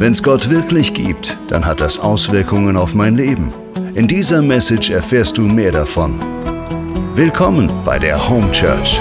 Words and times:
Wenn 0.00 0.12
es 0.12 0.22
Gott 0.22 0.48
wirklich 0.48 0.94
gibt, 0.94 1.36
dann 1.48 1.66
hat 1.66 1.80
das 1.80 1.98
Auswirkungen 1.98 2.76
auf 2.76 2.94
mein 2.94 3.16
Leben. 3.16 3.52
In 3.96 4.06
dieser 4.06 4.42
Message 4.42 4.90
erfährst 4.90 5.36
du 5.36 5.42
mehr 5.42 5.72
davon. 5.72 6.20
Willkommen 7.16 7.68
bei 7.84 7.98
der 7.98 8.28
Home 8.28 8.52
Church. 8.52 8.96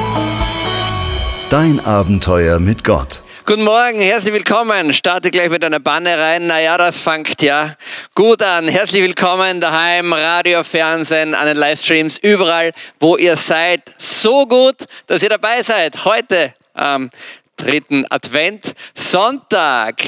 Dein 1.52 1.80
Abenteuer 1.86 2.58
mit 2.58 2.84
Gott. 2.84 3.22
Guten 3.46 3.64
Morgen, 3.64 4.00
herzlich 4.00 4.34
willkommen. 4.34 4.92
Starte 4.92 5.30
gleich 5.30 5.52
mit 5.52 5.64
einer 5.64 5.80
Banne 5.80 6.18
rein. 6.18 6.48
Naja, 6.48 6.80
das 6.80 6.98
fängt 6.98 7.44
ja 7.44 7.76
gut 8.16 8.42
an. 8.42 8.68
Herzlich 8.68 9.04
willkommen 9.04 9.62
daheim, 9.62 10.12
Radio, 10.12 10.64
Fernsehen, 10.64 11.36
an 11.36 11.46
den 11.46 11.58
Livestreams, 11.58 12.18
überall, 12.18 12.72
wo 13.00 13.18
ihr 13.18 13.38
seid. 13.38 13.84
So 14.00 14.48
gut, 14.48 14.86
dass 15.06 15.22
ihr 15.22 15.30
dabei 15.30 15.62
seid. 15.62 16.06
Heute 16.06 16.56
ähm, 16.76 17.12
dritten 17.58 18.06
Advent, 18.10 18.74
Sonntag. 18.94 20.04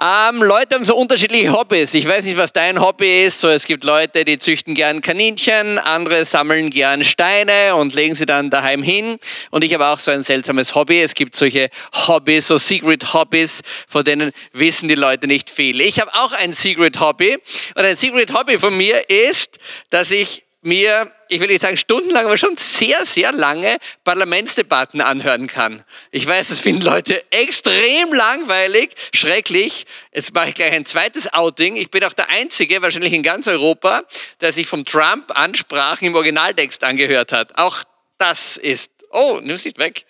Ähm, 0.00 0.42
Leute 0.42 0.76
haben 0.76 0.84
so 0.84 0.96
unterschiedliche 0.96 1.52
Hobbys. 1.52 1.92
Ich 1.94 2.08
weiß 2.08 2.24
nicht, 2.24 2.36
was 2.36 2.52
dein 2.52 2.80
Hobby 2.80 3.24
ist. 3.26 3.40
So, 3.40 3.48
es 3.48 3.66
gibt 3.66 3.84
Leute, 3.84 4.24
die 4.24 4.38
züchten 4.38 4.74
gern 4.74 5.00
Kaninchen, 5.02 5.78
andere 5.78 6.24
sammeln 6.24 6.70
gern 6.70 7.04
Steine 7.04 7.74
und 7.74 7.94
legen 7.94 8.14
sie 8.14 8.26
dann 8.26 8.48
daheim 8.48 8.82
hin. 8.82 9.18
Und 9.50 9.64
ich 9.64 9.74
habe 9.74 9.86
auch 9.86 9.98
so 9.98 10.10
ein 10.10 10.22
seltsames 10.22 10.74
Hobby. 10.74 11.00
Es 11.00 11.14
gibt 11.14 11.36
solche 11.36 11.68
Hobbys, 12.06 12.46
so 12.46 12.58
Secret 12.58 13.12
Hobbys, 13.12 13.60
von 13.88 14.04
denen 14.04 14.32
wissen 14.52 14.88
die 14.88 14.94
Leute 14.94 15.26
nicht 15.26 15.50
viel. 15.50 15.80
Ich 15.80 16.00
habe 16.00 16.14
auch 16.14 16.32
ein 16.32 16.52
Secret 16.52 17.00
Hobby. 17.00 17.36
Und 17.74 17.84
ein 17.84 17.96
Secret 17.96 18.32
Hobby 18.32 18.58
von 18.58 18.76
mir 18.76 19.10
ist, 19.10 19.58
dass 19.90 20.10
ich 20.10 20.44
mir, 20.64 21.10
ich 21.28 21.40
will 21.40 21.48
nicht 21.48 21.62
sagen 21.62 21.76
stundenlang, 21.76 22.26
aber 22.26 22.36
schon 22.36 22.56
sehr, 22.56 23.04
sehr 23.06 23.32
lange 23.32 23.78
Parlamentsdebatten 24.04 25.00
anhören 25.00 25.46
kann. 25.46 25.84
Ich 26.10 26.26
weiß, 26.26 26.48
das 26.48 26.60
finden 26.60 26.82
Leute 26.82 27.22
extrem 27.32 28.12
langweilig, 28.12 28.94
schrecklich. 29.14 29.86
Jetzt 30.12 30.34
mache 30.34 30.50
ich 30.50 30.54
gleich 30.54 30.72
ein 30.72 30.86
zweites 30.86 31.32
Outing. 31.32 31.76
Ich 31.76 31.90
bin 31.90 32.04
auch 32.04 32.12
der 32.12 32.28
Einzige, 32.30 32.82
wahrscheinlich 32.82 33.12
in 33.12 33.22
ganz 33.22 33.46
Europa, 33.46 34.02
der 34.40 34.52
sich 34.52 34.66
vom 34.66 34.84
Trump 34.84 35.36
Ansprachen 35.36 36.06
im 36.06 36.14
Originaltext 36.14 36.82
angehört 36.84 37.32
hat. 37.32 37.58
Auch 37.58 37.82
das 38.18 38.56
ist, 38.56 38.90
oh, 39.10 39.40
nimm 39.42 39.54
es 39.54 39.64
nicht 39.64 39.78
weg. 39.78 40.06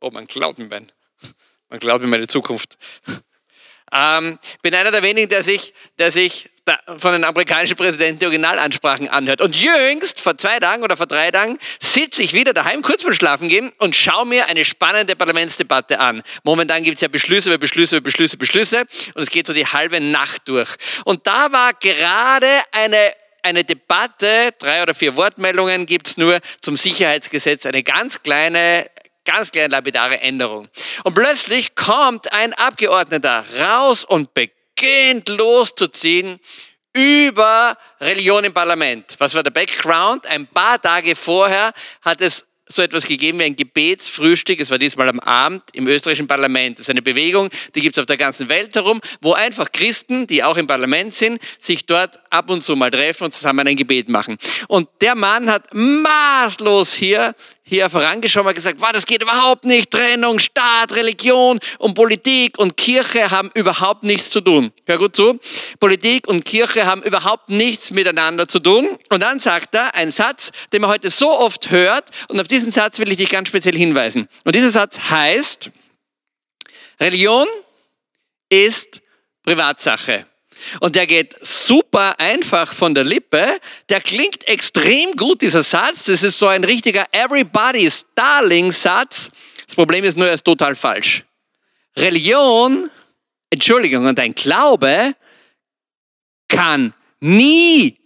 Oh, 0.00 0.10
man 0.10 0.26
glaubt 0.26 0.58
mir 0.58 0.68
man 0.68 1.78
glaubt 1.78 2.02
mir 2.02 2.08
meine 2.08 2.26
Zukunft. 2.26 2.78
Ähm, 3.92 4.38
bin 4.62 4.74
einer 4.74 4.90
der 4.90 5.02
wenigen, 5.02 5.28
der 5.28 5.42
sich, 5.42 5.74
der 5.98 6.10
sich 6.10 6.50
von 6.98 7.12
den 7.12 7.24
amerikanischen 7.24 7.76
Präsidenten 7.76 8.20
die 8.20 8.26
Originalansprachen 8.26 9.08
anhört. 9.08 9.40
Und 9.40 9.56
jüngst, 9.56 10.20
vor 10.20 10.36
zwei 10.36 10.58
Tagen 10.60 10.82
oder 10.82 10.96
vor 10.96 11.06
drei 11.06 11.30
Tagen, 11.30 11.58
sitze 11.80 12.22
ich 12.22 12.32
wieder 12.32 12.52
daheim, 12.52 12.82
kurz 12.82 13.02
vor 13.02 13.12
Schlafen 13.12 13.48
gehen 13.48 13.72
und 13.78 13.96
schaue 13.96 14.26
mir 14.26 14.46
eine 14.46 14.64
spannende 14.64 15.16
Parlamentsdebatte 15.16 15.98
an. 15.98 16.22
Momentan 16.44 16.84
gibt 16.84 16.96
es 16.96 17.00
ja 17.00 17.08
Beschlüsse 17.08 17.50
über 17.50 17.58
Beschlüsse 17.58 17.96
über 17.96 18.04
Beschlüsse, 18.04 18.36
Beschlüsse 18.36 18.80
und 19.14 19.22
es 19.22 19.30
geht 19.30 19.46
so 19.46 19.52
die 19.52 19.66
halbe 19.66 20.00
Nacht 20.00 20.42
durch. 20.46 20.76
Und 21.04 21.26
da 21.26 21.50
war 21.52 21.72
gerade 21.74 22.46
eine 22.72 23.12
eine 23.42 23.64
Debatte, 23.64 24.50
drei 24.58 24.82
oder 24.82 24.94
vier 24.94 25.16
Wortmeldungen 25.16 25.86
gibt 25.86 26.08
es 26.08 26.16
nur 26.18 26.40
zum 26.60 26.76
Sicherheitsgesetz, 26.76 27.64
eine 27.64 27.82
ganz 27.82 28.22
kleine 28.22 28.86
ganz 29.30 29.52
kleine 29.52 29.68
lapidare 29.68 30.20
Änderung. 30.20 30.68
Und 31.04 31.14
plötzlich 31.14 31.74
kommt 31.74 32.32
ein 32.32 32.52
Abgeordneter 32.54 33.44
raus 33.60 34.04
und 34.04 34.30
beginnt 34.34 35.28
loszuziehen 35.28 36.40
über 36.92 37.76
Religion 38.00 38.42
im 38.44 38.52
Parlament. 38.52 39.14
Was 39.18 39.34
war 39.34 39.44
der 39.44 39.52
Background? 39.52 40.26
Ein 40.26 40.48
paar 40.48 40.80
Tage 40.80 41.14
vorher 41.14 41.72
hat 42.02 42.20
es 42.20 42.46
so 42.72 42.82
etwas 42.82 43.06
gegeben 43.06 43.40
wie 43.40 43.44
ein 43.44 43.56
Gebetsfrühstück. 43.56 44.60
Es 44.60 44.70
war 44.70 44.78
diesmal 44.78 45.08
am 45.08 45.20
Abend 45.20 45.62
im 45.74 45.86
österreichischen 45.88 46.28
Parlament. 46.28 46.78
Das 46.78 46.86
ist 46.86 46.90
eine 46.90 47.02
Bewegung, 47.02 47.48
die 47.74 47.80
gibt 47.80 47.96
es 47.96 48.00
auf 48.00 48.06
der 48.06 48.16
ganzen 48.16 48.48
Welt 48.48 48.74
herum, 48.74 49.00
wo 49.20 49.32
einfach 49.32 49.72
Christen, 49.72 50.26
die 50.26 50.42
auch 50.42 50.56
im 50.56 50.66
Parlament 50.66 51.14
sind, 51.14 51.40
sich 51.58 51.86
dort 51.86 52.20
ab 52.30 52.48
und 52.48 52.62
zu 52.62 52.76
mal 52.76 52.90
treffen 52.90 53.24
und 53.24 53.34
zusammen 53.34 53.66
ein 53.66 53.76
Gebet 53.76 54.08
machen. 54.08 54.38
Und 54.68 54.88
der 55.00 55.14
Mann 55.14 55.50
hat 55.50 55.74
maßlos 55.74 56.94
hier 56.94 57.34
hier 57.70 57.88
vorangeschaut 57.88 58.44
und 58.44 58.54
gesagt, 58.54 58.80
wow, 58.80 58.90
das 58.92 59.06
geht 59.06 59.22
überhaupt 59.22 59.64
nicht. 59.64 59.92
Trennung, 59.92 60.40
Staat, 60.40 60.94
Religion 60.96 61.60
und 61.78 61.94
Politik 61.94 62.58
und 62.58 62.76
Kirche 62.76 63.30
haben 63.30 63.50
überhaupt 63.54 64.02
nichts 64.02 64.28
zu 64.30 64.40
tun. 64.40 64.72
Hör 64.86 64.98
gut 64.98 65.14
zu. 65.14 65.38
Politik 65.78 66.26
und 66.26 66.44
Kirche 66.44 66.84
haben 66.84 67.02
überhaupt 67.02 67.48
nichts 67.48 67.92
miteinander 67.92 68.48
zu 68.48 68.58
tun. 68.58 68.98
Und 69.08 69.22
dann 69.22 69.38
sagt 69.38 69.74
er 69.76 69.94
einen 69.94 70.10
Satz, 70.10 70.50
den 70.72 70.82
man 70.82 70.90
heute 70.90 71.10
so 71.10 71.30
oft 71.30 71.70
hört. 71.70 72.10
Und 72.28 72.40
auf 72.40 72.48
diesen 72.48 72.72
Satz 72.72 72.98
will 72.98 73.10
ich 73.10 73.18
dich 73.18 73.28
ganz 73.28 73.48
speziell 73.48 73.76
hinweisen. 73.76 74.28
Und 74.44 74.56
dieser 74.56 74.70
Satz 74.70 74.98
heißt, 75.08 75.70
Religion 76.98 77.46
ist 78.48 79.00
Privatsache. 79.44 80.26
Und 80.80 80.96
der 80.96 81.06
geht 81.06 81.36
super 81.40 82.18
einfach 82.18 82.72
von 82.72 82.94
der 82.94 83.04
Lippe. 83.04 83.60
Der 83.88 84.00
klingt 84.00 84.46
extrem 84.48 85.12
gut, 85.12 85.42
dieser 85.42 85.62
Satz. 85.62 86.04
Das 86.04 86.22
ist 86.22 86.38
so 86.38 86.46
ein 86.46 86.64
richtiger 86.64 87.06
Everybody's 87.12 88.06
Darling-Satz. 88.14 89.30
Das 89.66 89.74
Problem 89.74 90.04
ist 90.04 90.16
nur, 90.16 90.26
er 90.26 90.34
ist 90.34 90.44
total 90.44 90.74
falsch. 90.74 91.24
Religion, 91.96 92.90
Entschuldigung, 93.50 94.06
und 94.06 94.18
dein 94.18 94.34
Glaube 94.34 95.14
kann 96.48 96.92
nie 97.20 97.96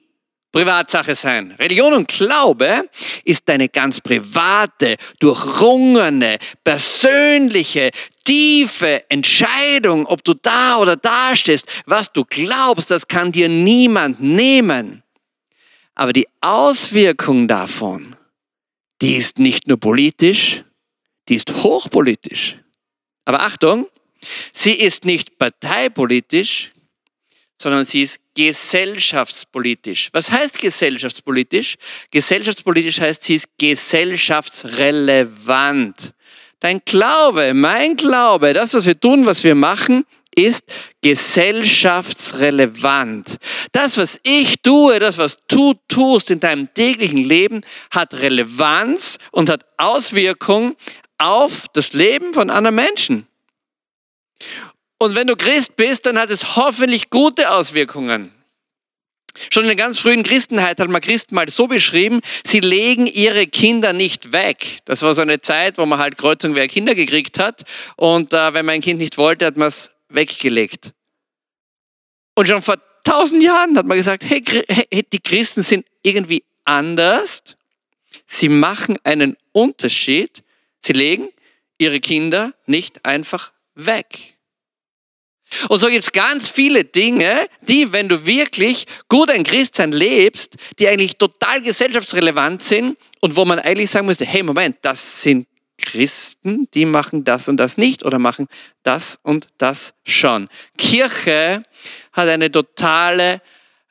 Privatsache 0.55 1.17
sein. 1.17 1.51
Religion 1.59 1.93
und 1.95 2.07
Glaube 2.07 2.89
ist 3.25 3.49
deine 3.49 3.69
ganz 3.69 4.01
private, 4.01 4.97
durchrungene, 5.19 6.39
persönliche, 6.63 7.91
tiefe 8.25 9.03
Entscheidung, 9.11 10.07
ob 10.07 10.23
du 10.23 10.33
da 10.35 10.77
oder 10.77 10.95
da 10.95 11.35
stehst. 11.35 11.67
Was 11.87 12.13
du 12.13 12.25
glaubst, 12.25 12.93
das 12.93 13.09
kann 13.09 13.33
dir 13.33 13.49
niemand 13.49 14.21
nehmen. 14.21 15.03
Aber 15.97 16.13
die 16.13 16.29
Auswirkung 16.41 17.49
davon, 17.49 18.15
die 19.03 19.17
ist 19.17 19.41
nicht 19.41 19.67
nur 19.67 19.81
politisch, 19.81 20.63
die 21.29 21.35
ist 21.35 21.53
hochpolitisch. 21.65 22.59
Aber 23.25 23.41
Achtung, 23.41 23.89
sie 24.53 24.75
ist 24.75 25.05
nicht 25.05 25.37
parteipolitisch, 25.37 26.71
sondern 27.61 27.85
sie 27.87 28.03
ist 28.03 28.21
gesellschaftspolitisch. 28.35 30.11
Was 30.13 30.31
heißt 30.31 30.59
gesellschaftspolitisch? 30.59 31.77
Gesellschaftspolitisch 32.11 33.01
heißt, 33.01 33.25
sie 33.25 33.37
ist 33.37 33.47
gesellschaftsrelevant. 33.59 36.13
Dein 36.61 36.83
Glaube, 36.85 37.55
mein 37.55 37.97
Glaube, 37.97 38.53
das, 38.53 38.75
was 38.75 38.85
wir 38.87 38.99
tun, 38.99 39.25
was 39.27 39.45
wir 39.45 39.55
machen, 39.55 40.05
ist 40.35 40.65
gesellschaftsrelevant. 41.01 43.37
Das, 43.73 43.97
was 43.99 44.19
ich 44.25 44.57
tue, 44.63 44.99
das, 44.99 45.19
was 45.19 45.39
du 45.49 45.75
tust 45.89 46.31
in 46.31 46.41
deinem 46.41 46.73
täglichen 46.75 47.23
Leben, 47.23 47.61
hat 47.91 48.15
Relevanz 48.15 49.19
und 49.31 49.49
hat 49.49 49.65
Auswirkungen 49.77 50.75
auf 51.19 51.67
das 51.73 51.93
Leben 51.93 52.35
von 52.35 52.51
anderen 52.51 52.75
Menschen. 52.75 53.29
Und 54.99 55.15
wenn 55.15 55.27
du 55.27 55.37
Christ 55.37 55.77
bist, 55.77 56.07
dann 56.07 56.19
hat 56.19 56.31
es 56.31 56.57
hoffentlich 56.57 57.11
gute 57.11 57.51
Auswirkungen. 57.51 58.33
Schon 59.51 59.65
in 59.65 59.69
der 59.69 59.77
ganz 59.77 59.99
frühen 59.99 60.23
Christenheit 60.23 60.79
hat 60.79 60.89
man 60.89 61.01
Christen 61.01 61.35
mal 61.35 61.49
so 61.49 61.67
beschrieben, 61.67 62.21
sie 62.47 62.61
legen 62.61 63.07
ihre 63.07 63.49
Kinder 63.49 63.93
nicht 63.93 64.33
weg. 64.33 64.79
Das 64.85 65.03
war 65.03 65.13
so 65.15 65.23
eine 65.23 65.41
Zeit, 65.41 65.77
wo 65.77 65.87
man 65.87 65.99
halt 65.99 66.17
Kreuzung 66.17 66.55
wer 66.55 66.69
Kinder 66.69 66.95
gekriegt 66.95 67.41
hat. 67.41 67.65
Und 67.97 68.33
äh, 68.33 68.55
wenn 68.55 68.65
man 68.65 68.77
ein 68.77 68.81
Kind 68.81 69.01
nicht 69.01 69.19
wollte, 69.19 69.47
hat 69.47 69.57
man 69.57 69.69
es 69.69 69.91
weggelegt. 70.09 70.93
Und 72.37 72.47
schon 72.47 72.63
vor 72.63 72.77
tausend 73.03 73.43
Jahren 73.43 73.77
hat 73.77 73.87
man 73.87 73.97
gesagt, 73.97 74.25
hey, 74.25 74.43
die 75.13 75.21
Christen 75.21 75.65
sind 75.65 75.85
irgendwie 76.03 76.45
anders. 76.65 77.57
Sie 78.27 78.49
machen 78.49 78.99
einen 79.03 79.37
Unterschied. 79.53 80.45
Sie 80.81 80.93
legen 80.93 81.29
ihre 81.79 81.99
Kinder 81.99 82.55
nicht 82.67 83.05
einfach 83.05 83.53
weg. 83.75 84.34
Und 85.69 85.79
so 85.79 85.89
gibt 85.89 86.05
es 86.05 86.13
ganz 86.13 86.49
viele 86.49 86.85
Dinge, 86.85 87.47
die, 87.63 87.93
wenn 87.93 88.09
du 88.09 88.27
wirklich 88.27 88.87
gut 89.09 89.31
ein 89.31 89.45
Christsein 89.45 89.93
lebst, 89.93 90.57
die 90.79 90.89
eigentlich 90.89 91.17
total 91.17 91.63
gesellschaftsrelevant 91.63 92.63
sind 92.63 92.97
und 93.21 93.37
wo 93.37 93.45
man 93.45 93.59
eigentlich 93.59 93.91
sagen 93.91 94.07
müsste, 94.07 94.25
hey 94.25 94.43
Moment, 94.43 94.77
das 94.83 95.23
sind 95.23 95.47
Christen, 95.79 96.69
die 96.73 96.85
machen 96.85 97.25
das 97.25 97.49
und 97.49 97.57
das 97.57 97.77
nicht 97.77 98.05
oder 98.05 98.19
machen 98.19 98.47
das 98.83 99.19
und 99.23 99.49
das 99.59 99.95
schon. 100.05 100.49
Kirche 100.79 101.63
hat 102.13 102.29
eine 102.29 102.51
totale 102.51 103.41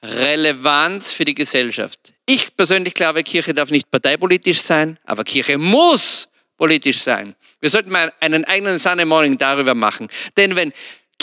Relevanz 0.01 1.13
für 1.13 1.25
die 1.25 1.33
Gesellschaft. 1.33 2.13
Ich 2.25 2.55
persönlich 2.55 2.93
glaube, 2.93 3.23
Kirche 3.23 3.53
darf 3.53 3.69
nicht 3.69 3.89
parteipolitisch 3.89 4.61
sein, 4.61 4.97
aber 5.05 5.23
Kirche 5.23 5.57
muss 5.57 6.27
politisch 6.57 6.99
sein. 6.99 7.35
Wir 7.59 7.69
sollten 7.69 7.91
mal 7.91 8.11
einen 8.19 8.45
eigenen 8.45 8.79
Sunday 8.79 9.05
Morning 9.05 9.37
darüber 9.37 9.75
machen. 9.75 10.09
Denn 10.37 10.55
wenn 10.55 10.73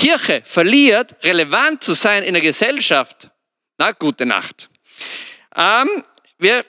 Kirche 0.00 0.40
verliert, 0.42 1.14
relevant 1.24 1.84
zu 1.84 1.92
sein 1.92 2.22
in 2.22 2.32
der 2.32 2.42
Gesellschaft, 2.42 3.28
na, 3.76 3.92
gute 3.92 4.24
Nacht. 4.24 4.70
Ähm, 5.54 6.02
wir 6.38 6.64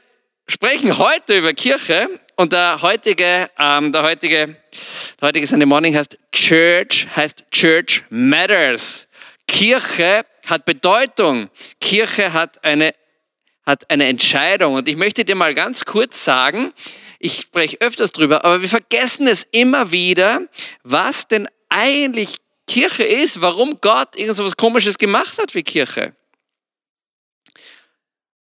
sprechen 0.50 0.98
heute 0.98 1.38
über 1.38 1.54
Kirche 1.54 2.10
und 2.36 2.52
der 2.52 2.82
heutige, 2.82 3.50
ähm, 3.58 3.94
der 3.94 4.04
heutige, 4.04 4.58
der 5.22 5.30
heutige 5.30 5.48
Sunday 5.48 5.66
Morning 5.66 5.96
heißt 5.96 6.18
Church, 6.34 7.08
heißt 7.16 7.46
Church 7.52 8.04
Matters. 8.10 9.08
Kirche 9.48 10.26
hat 10.46 10.66
Bedeutung. 10.66 11.50
Kirche 11.80 12.34
hat 12.34 12.62
eine, 12.66 12.94
hat 13.66 13.90
eine 13.90 14.08
Entscheidung. 14.08 14.74
Und 14.74 14.90
ich 14.90 14.98
möchte 14.98 15.24
dir 15.24 15.36
mal 15.36 15.56
ganz 15.56 15.86
kurz 15.86 16.26
sagen, 16.26 16.74
ich 17.18 17.38
spreche 17.38 17.78
öfters 17.80 18.12
drüber, 18.12 18.44
aber 18.44 18.62
wir 18.62 18.68
vergessen 18.68 19.28
es 19.28 19.48
immer 19.52 19.94
wieder, 19.94 20.42
was 20.84 21.30
denn 21.30 21.48
eigentlich 21.70 22.41
Kirche 22.72 23.04
ist, 23.04 23.42
warum 23.42 23.82
Gott 23.82 24.16
irgend 24.16 24.38
so 24.38 24.46
was 24.46 24.56
Komisches 24.56 24.98
gemacht 24.98 25.38
hat 25.40 25.54
wie 25.56 25.62
Kirche. 25.62 26.16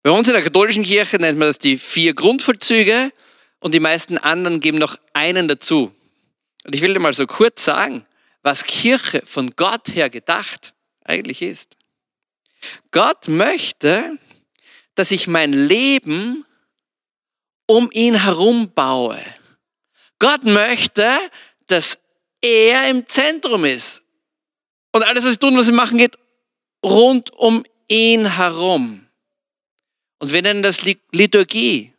Bei 0.02 0.10
uns 0.10 0.26
in 0.26 0.34
der 0.34 0.42
katholischen 0.42 0.82
Kirche 0.82 1.16
nennt 1.18 1.38
man 1.38 1.46
das 1.46 1.60
die 1.60 1.78
vier 1.78 2.12
Grundvollzüge 2.12 3.12
und 3.60 3.72
die 3.72 3.78
meisten 3.78 4.18
anderen 4.18 4.58
geben 4.58 4.78
noch 4.78 4.96
einen 5.12 5.46
dazu. 5.46 5.94
Und 6.64 6.74
ich 6.74 6.80
will 6.80 6.92
dir 6.92 6.98
mal 6.98 7.12
so 7.12 7.24
kurz 7.28 7.64
sagen, 7.64 8.04
was 8.42 8.64
Kirche 8.64 9.22
von 9.24 9.52
Gott 9.54 9.94
her 9.94 10.10
gedacht 10.10 10.74
eigentlich 11.04 11.40
ist. 11.40 11.76
Gott 12.90 13.28
möchte, 13.28 14.18
dass 14.96 15.12
ich 15.12 15.28
mein 15.28 15.52
Leben 15.52 16.44
um 17.66 17.90
ihn 17.92 18.24
herum 18.24 18.72
baue. 18.74 19.22
Gott 20.18 20.42
möchte, 20.42 21.16
dass 21.68 22.00
er 22.40 22.90
im 22.90 23.06
Zentrum 23.06 23.64
ist. 23.64 24.02
Und 24.96 25.02
alles, 25.02 25.24
was 25.24 25.32
ich 25.32 25.38
tun, 25.38 25.54
was 25.58 25.68
ich 25.68 25.74
machen, 25.74 25.98
geht 25.98 26.16
rund 26.82 27.30
um 27.34 27.64
ihn 27.86 28.34
herum. 28.36 29.06
Und 30.18 30.32
wir 30.32 30.40
nennen 30.40 30.62
das 30.62 30.78
Liturgie. 31.12 31.92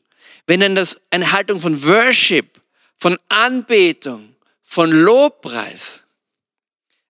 Wir 0.47 0.57
nennen 0.57 0.75
das 0.75 0.99
eine 1.11 1.31
Haltung 1.31 1.61
von 1.61 1.83
Worship, 1.83 2.59
von 2.97 3.19
Anbetung, 3.29 4.35
von 4.63 4.89
Lobpreis. 4.89 6.05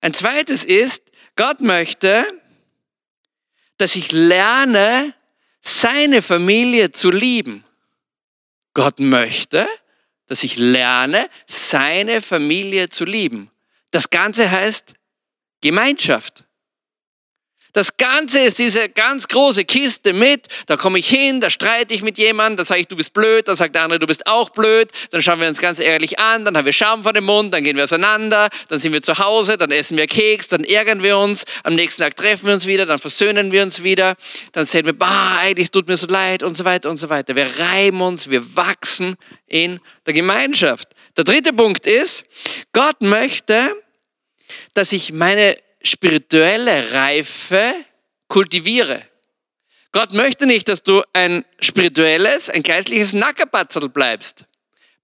Ein 0.01 0.13
zweites 0.13 0.65
ist, 0.65 1.03
Gott 1.37 1.61
möchte, 1.61 2.25
dass 3.77 3.95
ich 3.95 4.11
lerne, 4.11 5.13
seine 5.61 6.21
Familie 6.21 6.91
zu 6.91 7.11
lieben. 7.11 7.63
Gott 8.73 8.99
möchte, 8.99 9.65
dass 10.25 10.43
ich 10.43 10.57
lerne, 10.57 11.29
seine 11.45 12.21
Familie 12.21 12.89
zu 12.89 13.05
lieben. 13.05 13.49
Das 13.91 14.09
Ganze 14.09 14.51
heißt 14.51 14.96
Gemeinschaft. 15.62 16.48
Das 17.77 17.95
Ganze 17.95 18.39
ist 18.39 18.57
diese 18.57 18.89
ganz 18.89 19.27
große 19.27 19.63
Kiste 19.63 20.12
mit. 20.13 20.48
Da 20.65 20.77
komme 20.77 20.98
ich 20.98 21.07
hin, 21.07 21.42
da 21.42 21.51
streite 21.51 21.94
ich 21.94 22.01
mit 22.01 22.18
jemandem, 22.18 22.57
da 22.57 22.65
sage 22.65 22.81
ich, 22.81 22.88
du 22.88 22.95
bist 22.95 23.13
blöd, 23.13 23.48
dann 23.48 23.56
sagt 23.56 23.75
der 23.75 23.83
andere, 23.83 24.00
du 24.00 24.07
bist 24.07 24.25
auch 24.25 24.50
blöd. 24.50 24.89
Dann 25.12 25.21
schauen 25.21 25.39
wir 25.39 25.48
uns 25.48 25.59
ganz 25.59 25.77
ehrlich 25.77 26.18
an, 26.18 26.44
dann 26.44 26.57
haben 26.57 26.65
wir 26.65 26.74
Schaum 26.74 27.04
vor 27.04 27.13
dem 27.13 27.25
Mund, 27.25 27.54
dann 27.54 27.63
gehen 27.63 27.77
wir 27.77 27.83
auseinander, 27.83 28.50
dann 28.69 28.80
sind 28.80 28.94
wir 28.94 29.04
zu 29.04 29.19
Hause, 29.19 29.59
dann 29.59 29.69
essen 29.69 29.95
wir 29.95 30.07
Keks, 30.07 30.48
dann 30.48 30.63
ärgern 30.63 31.04
wir 31.04 31.19
uns, 31.19 31.44
am 31.62 31.75
nächsten 31.75 32.01
Tag 32.01 32.15
treffen 32.15 32.48
wir 32.48 32.56
uns 32.56 32.65
wieder, 32.65 32.88
dann 32.88 32.98
versöhnen 32.98 33.51
wir 33.51 33.62
uns 33.62 33.83
wieder, 33.83 34.15
dann 34.54 34.65
sehen 34.65 34.88
wir, 34.88 34.98
bah, 34.98 35.38
eigentlich 35.38 35.69
tut 35.69 35.88
mir 35.88 35.98
so 35.98 36.07
leid 36.07 36.42
und 36.42 36.57
so 36.57 36.65
weiter 36.65 36.89
und 36.89 36.98
so 36.98 37.09
weiter. 37.09 37.36
Wir 37.36 37.48
reiben 37.59 38.01
uns, 38.01 38.27
wir 38.27 38.56
wachsen 38.56 39.18
in 39.45 39.80
der 40.07 40.15
Gemeinschaft. 40.15 40.89
Der 41.15 41.25
dritte 41.25 41.54
Punkt 41.54 41.86
ist, 41.86 42.24
Gott 42.74 43.01
möchte, 43.01 43.75
dass 44.73 44.91
ich 44.91 45.11
meine 45.11 45.57
spirituelle 45.81 46.94
Reife 46.94 47.73
kultiviere. 48.27 49.01
Gott 49.91 50.13
möchte 50.13 50.45
nicht, 50.45 50.67
dass 50.67 50.83
du 50.83 51.01
ein 51.13 51.45
spirituelles, 51.59 52.49
ein 52.49 52.63
geistliches 52.63 53.13
Nackerpatzel 53.13 53.89
bleibst. 53.89 54.45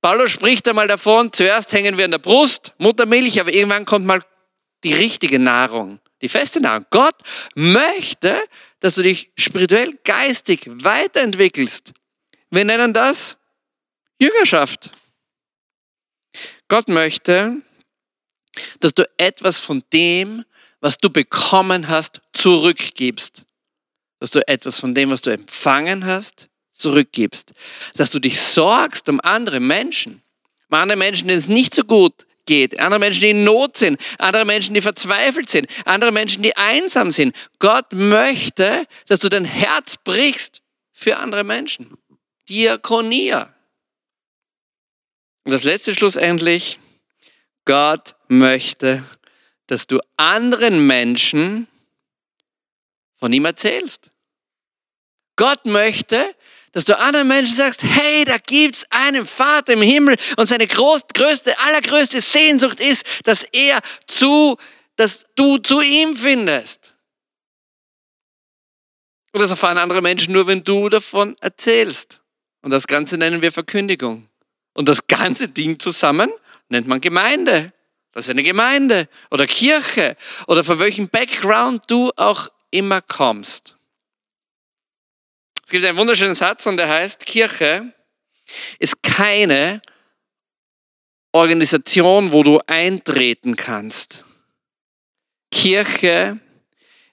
Paulus 0.01 0.31
spricht 0.31 0.67
einmal 0.67 0.87
davon, 0.87 1.31
zuerst 1.31 1.71
hängen 1.71 1.97
wir 1.97 2.05
an 2.05 2.11
der 2.11 2.17
Brust, 2.17 2.73
Muttermilch, 2.77 3.39
aber 3.39 3.53
irgendwann 3.53 3.85
kommt 3.85 4.05
mal 4.05 4.21
die 4.83 4.93
richtige 4.93 5.39
Nahrung, 5.39 5.99
die 6.21 6.27
feste 6.27 6.59
Nahrung. 6.59 6.85
Gott 6.89 7.15
möchte, 7.55 8.37
dass 8.81 8.95
du 8.95 9.03
dich 9.03 9.31
spirituell, 9.37 9.97
geistig 10.03 10.61
weiterentwickelst. 10.65 11.93
Wir 12.49 12.65
nennen 12.65 12.93
das 12.93 13.37
Jüngerschaft. 14.19 14.91
Gott 16.67 16.89
möchte, 16.89 17.61
dass 18.79 18.93
du 18.93 19.03
etwas 19.17 19.59
von 19.59 19.83
dem, 19.93 20.43
was 20.79 20.97
du 20.97 21.09
bekommen 21.09 21.87
hast, 21.87 22.21
zurückgibst. 22.33 23.45
Dass 24.19 24.31
du 24.31 24.47
etwas 24.47 24.79
von 24.79 24.93
dem, 24.93 25.09
was 25.09 25.21
du 25.21 25.31
empfangen 25.31 26.05
hast, 26.05 26.49
zurückgibst. 26.71 27.53
Dass 27.95 28.11
du 28.11 28.19
dich 28.19 28.39
sorgst 28.39 29.09
um 29.09 29.19
andere 29.21 29.59
Menschen. 29.59 30.21
Um 30.69 30.77
andere 30.77 30.97
Menschen, 30.97 31.27
denen 31.27 31.39
es 31.39 31.47
nicht 31.47 31.73
so 31.73 31.83
gut 31.83 32.25
geht. 32.45 32.79
Andere 32.79 32.99
Menschen, 32.99 33.21
die 33.21 33.29
in 33.29 33.43
Not 33.43 33.77
sind. 33.77 33.99
Andere 34.17 34.45
Menschen, 34.45 34.73
die 34.73 34.81
verzweifelt 34.81 35.49
sind. 35.49 35.67
Andere 35.85 36.11
Menschen, 36.11 36.43
die 36.43 36.55
einsam 36.57 37.11
sind. 37.11 37.35
Gott 37.59 37.93
möchte, 37.93 38.85
dass 39.07 39.19
du 39.19 39.29
dein 39.29 39.45
Herz 39.45 39.97
brichst 40.03 40.61
für 40.91 41.17
andere 41.17 41.43
Menschen. 41.43 41.97
Diakonia. 42.49 43.53
Und 45.45 45.53
das 45.53 45.63
letzte 45.63 45.93
schlussendlich. 45.93 46.79
Gott 47.65 48.15
möchte, 48.27 49.03
dass 49.67 49.87
du 49.87 49.99
anderen 50.17 50.85
Menschen 50.85 51.67
von 53.15 53.31
ihm 53.31 53.45
erzählst. 53.45 54.11
Gott 55.35 55.65
möchte, 55.65 56.35
dass 56.73 56.85
du 56.85 56.97
anderen 56.97 57.27
Menschen 57.27 57.55
sagst, 57.55 57.83
hey, 57.83 58.25
da 58.25 58.37
gibt's 58.37 58.85
einen 58.89 59.25
Vater 59.25 59.73
im 59.73 59.81
Himmel 59.81 60.15
und 60.37 60.47
seine 60.47 60.67
groß, 60.67 61.03
größte, 61.13 61.57
allergrößte 61.59 62.19
Sehnsucht 62.19 62.79
ist, 62.79 63.05
dass 63.23 63.43
er 63.43 63.79
zu, 64.07 64.57
dass 64.95 65.25
du 65.35 65.57
zu 65.57 65.81
ihm 65.81 66.15
findest. 66.15 66.95
Und 69.31 69.41
das 69.41 69.49
erfahren 69.49 69.77
andere 69.77 70.01
Menschen 70.01 70.33
nur, 70.33 70.45
wenn 70.47 70.63
du 70.63 70.89
davon 70.89 71.35
erzählst. 71.41 72.21
Und 72.61 72.71
das 72.71 72.87
Ganze 72.87 73.17
nennen 73.17 73.41
wir 73.41 73.51
Verkündigung. 73.51 74.29
Und 74.73 74.89
das 74.89 75.07
ganze 75.07 75.47
Ding 75.47 75.79
zusammen 75.79 76.31
nennt 76.69 76.87
man 76.87 77.01
Gemeinde. 77.01 77.73
Das 78.11 78.25
ist 78.25 78.31
eine 78.31 78.43
Gemeinde 78.43 79.09
oder 79.31 79.47
Kirche 79.47 80.15
oder 80.47 80.63
von 80.63 80.79
welchem 80.79 81.07
Background 81.09 81.83
du 81.87 82.11
auch 82.15 82.49
immer 82.69 83.01
kommst. 83.01 83.75
Es 85.65 85.71
gibt 85.71 85.85
einen 85.85 85.97
wunderschönen 85.97 86.35
Satz 86.35 86.65
und 86.67 86.77
der 86.77 86.89
heißt, 86.89 87.25
Kirche 87.25 87.93
ist 88.77 89.01
keine 89.01 89.81
Organisation, 91.31 92.31
wo 92.31 92.43
du 92.43 92.59
eintreten 92.67 93.55
kannst. 93.55 94.23
Kirche 95.49 96.39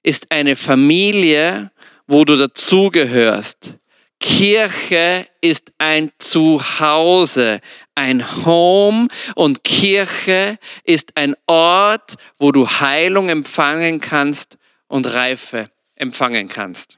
ist 0.02 0.30
eine 0.30 0.56
Familie, 0.56 1.70
wo 2.06 2.24
du 2.24 2.36
dazugehörst. 2.36 3.76
Kirche 4.18 5.26
ist 5.40 5.72
ein 5.78 6.12
Zuhause, 6.18 7.60
ein 8.00 8.46
Home 8.46 9.08
und 9.34 9.62
Kirche 9.62 10.58
ist 10.84 11.16
ein 11.16 11.36
Ort, 11.46 12.14
wo 12.38 12.50
du 12.50 12.66
Heilung 12.66 13.28
empfangen 13.28 14.00
kannst 14.00 14.56
und 14.88 15.06
Reife 15.06 15.70
empfangen 15.96 16.48
kannst. 16.48 16.96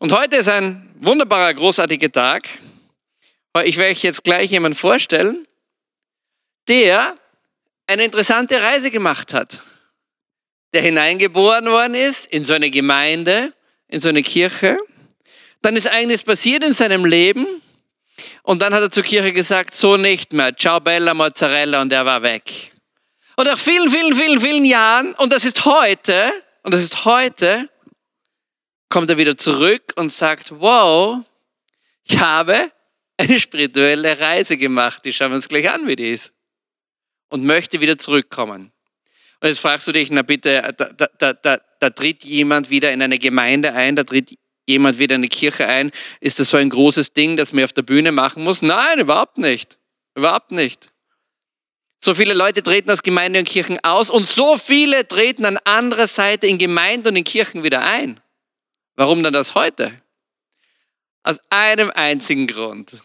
Und 0.00 0.12
heute 0.12 0.36
ist 0.36 0.48
ein 0.48 0.92
wunderbarer, 0.96 1.54
großartiger 1.54 2.10
Tag. 2.10 2.48
Ich 3.64 3.76
werde 3.76 3.92
euch 3.92 4.02
jetzt 4.02 4.24
gleich 4.24 4.50
jemanden 4.50 4.76
vorstellen, 4.76 5.46
der 6.68 7.14
eine 7.86 8.04
interessante 8.04 8.60
Reise 8.60 8.90
gemacht 8.90 9.32
hat, 9.34 9.62
der 10.74 10.82
hineingeboren 10.82 11.66
worden 11.66 11.94
ist 11.94 12.26
in 12.26 12.44
so 12.44 12.54
eine 12.54 12.70
Gemeinde, 12.70 13.52
in 13.86 14.00
so 14.00 14.08
eine 14.08 14.22
Kirche 14.22 14.78
dann 15.62 15.76
ist 15.76 15.86
einiges 15.86 16.24
passiert 16.24 16.64
in 16.64 16.72
seinem 16.72 17.04
Leben 17.04 17.61
und 18.42 18.60
dann 18.60 18.74
hat 18.74 18.82
er 18.82 18.90
zur 18.90 19.04
Kirche 19.04 19.32
gesagt, 19.32 19.74
so 19.74 19.96
nicht 19.96 20.32
mehr, 20.32 20.56
ciao 20.56 20.80
bella 20.80 21.14
mozzarella 21.14 21.80
und 21.80 21.92
er 21.92 22.04
war 22.04 22.22
weg. 22.22 22.72
Und 23.36 23.46
nach 23.46 23.58
vielen, 23.58 23.88
vielen, 23.88 24.14
vielen, 24.14 24.40
vielen 24.40 24.64
Jahren, 24.64 25.14
und 25.14 25.32
das 25.32 25.44
ist 25.44 25.64
heute, 25.64 26.30
und 26.62 26.74
das 26.74 26.82
ist 26.82 27.04
heute, 27.04 27.68
kommt 28.88 29.08
er 29.10 29.16
wieder 29.16 29.36
zurück 29.36 29.92
und 29.96 30.12
sagt, 30.12 30.60
wow, 30.60 31.24
ich 32.04 32.18
habe 32.18 32.70
eine 33.16 33.40
spirituelle 33.40 34.18
Reise 34.18 34.56
gemacht, 34.56 35.04
die 35.04 35.12
schauen 35.12 35.30
wir 35.30 35.36
uns 35.36 35.48
gleich 35.48 35.70
an, 35.70 35.86
wie 35.86 35.96
die 35.96 36.10
ist. 36.10 36.32
Und 37.28 37.44
möchte 37.44 37.80
wieder 37.80 37.96
zurückkommen. 37.96 38.72
Und 39.40 39.48
jetzt 39.48 39.60
fragst 39.60 39.88
du 39.88 39.92
dich, 39.92 40.10
na 40.10 40.22
bitte, 40.22 40.74
da, 40.76 41.08
da, 41.18 41.32
da, 41.32 41.58
da 41.80 41.90
tritt 41.90 42.24
jemand 42.24 42.68
wieder 42.68 42.92
in 42.92 43.00
eine 43.00 43.18
Gemeinde 43.18 43.72
ein, 43.72 43.96
da 43.96 44.04
tritt 44.04 44.38
jemand 44.66 44.98
wieder 44.98 45.16
in 45.16 45.20
eine 45.20 45.28
Kirche 45.28 45.66
ein, 45.66 45.90
ist 46.20 46.38
das 46.38 46.50
so 46.50 46.56
ein 46.56 46.70
großes 46.70 47.12
Ding, 47.12 47.36
das 47.36 47.52
man 47.52 47.64
auf 47.64 47.72
der 47.72 47.82
Bühne 47.82 48.12
machen 48.12 48.44
muss? 48.44 48.62
Nein, 48.62 49.00
überhaupt 49.00 49.38
nicht. 49.38 49.78
Überhaupt 50.14 50.52
nicht. 50.52 50.90
So 52.04 52.14
viele 52.14 52.34
Leute 52.34 52.62
treten 52.62 52.90
aus 52.90 53.02
Gemeinden 53.02 53.38
und 53.38 53.48
Kirchen 53.48 53.78
aus 53.84 54.10
und 54.10 54.26
so 54.26 54.56
viele 54.56 55.06
treten 55.06 55.44
an 55.44 55.58
anderer 55.58 56.08
Seite 56.08 56.48
in 56.48 56.58
Gemeinden 56.58 57.08
und 57.08 57.16
in 57.16 57.24
Kirchen 57.24 57.62
wieder 57.62 57.82
ein. 57.84 58.20
Warum 58.96 59.22
dann 59.22 59.32
das 59.32 59.54
heute? 59.54 60.02
Aus 61.22 61.38
einem 61.50 61.90
einzigen 61.94 62.48
Grund. 62.48 63.00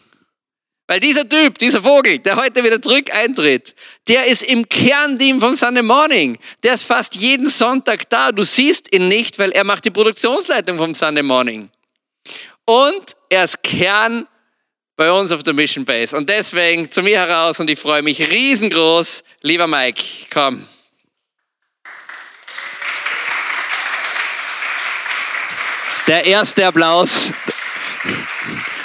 Weil 0.90 1.00
dieser 1.00 1.28
Typ, 1.28 1.58
dieser 1.58 1.82
Vogel, 1.82 2.18
der 2.18 2.36
heute 2.36 2.64
wieder 2.64 2.80
zurück 2.80 3.14
eintritt, 3.14 3.74
der 4.08 4.24
ist 4.24 4.42
im 4.42 4.66
Kernteam 4.66 5.38
von 5.38 5.54
Sunday 5.54 5.82
Morning. 5.82 6.38
Der 6.62 6.72
ist 6.72 6.84
fast 6.84 7.14
jeden 7.16 7.50
Sonntag 7.50 8.08
da. 8.08 8.32
Du 8.32 8.42
siehst 8.42 8.94
ihn 8.94 9.06
nicht, 9.06 9.38
weil 9.38 9.50
er 9.50 9.64
macht 9.64 9.84
die 9.84 9.90
Produktionsleitung 9.90 10.78
vom 10.78 10.94
Sunday 10.94 11.22
Morning. 11.22 11.68
Und 12.64 13.16
er 13.28 13.44
ist 13.44 13.62
Kern 13.62 14.26
bei 14.96 15.12
uns 15.12 15.30
auf 15.30 15.42
der 15.42 15.52
Mission 15.52 15.84
Base. 15.84 16.16
Und 16.16 16.26
deswegen 16.30 16.90
zu 16.90 17.02
mir 17.02 17.18
heraus 17.18 17.60
und 17.60 17.68
ich 17.68 17.78
freue 17.78 18.00
mich 18.00 18.20
riesengroß. 18.30 19.24
Lieber 19.42 19.66
Mike, 19.66 20.02
komm. 20.32 20.66
Der 26.06 26.24
erste 26.24 26.66
Applaus. 26.66 27.30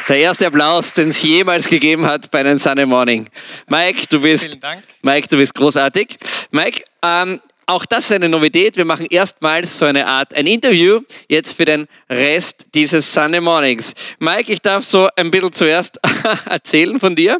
Der 0.09 0.17
erste 0.17 0.47
Applaus, 0.47 0.91
den 0.91 1.09
es 1.09 1.23
jemals 1.23 1.67
gegeben 1.67 2.05
hat 2.05 2.29
bei 2.29 2.41
einem 2.41 2.57
Sunday 2.57 2.85
Morning. 2.85 3.29
Mike, 3.67 4.05
du 4.09 4.19
bist, 4.19 4.57
Mike, 5.01 5.29
du 5.29 5.37
bist 5.37 5.55
großartig. 5.55 6.17
Mike, 6.51 6.83
ähm, 7.01 7.39
auch 7.65 7.85
das 7.85 8.05
ist 8.05 8.11
eine 8.11 8.27
Novität. 8.27 8.75
Wir 8.75 8.83
machen 8.83 9.05
erstmals 9.09 9.79
so 9.79 9.85
eine 9.85 10.05
Art 10.05 10.33
ein 10.33 10.45
Interview 10.45 10.99
jetzt 11.29 11.55
für 11.55 11.63
den 11.63 11.87
Rest 12.09 12.65
dieses 12.75 13.13
Sunday 13.13 13.39
Mornings. 13.39 13.93
Mike, 14.19 14.51
ich 14.51 14.59
darf 14.59 14.83
so 14.83 15.07
ein 15.15 15.31
bisschen 15.31 15.53
zuerst 15.53 15.99
erzählen 16.49 16.99
von 16.99 17.15
dir. 17.15 17.39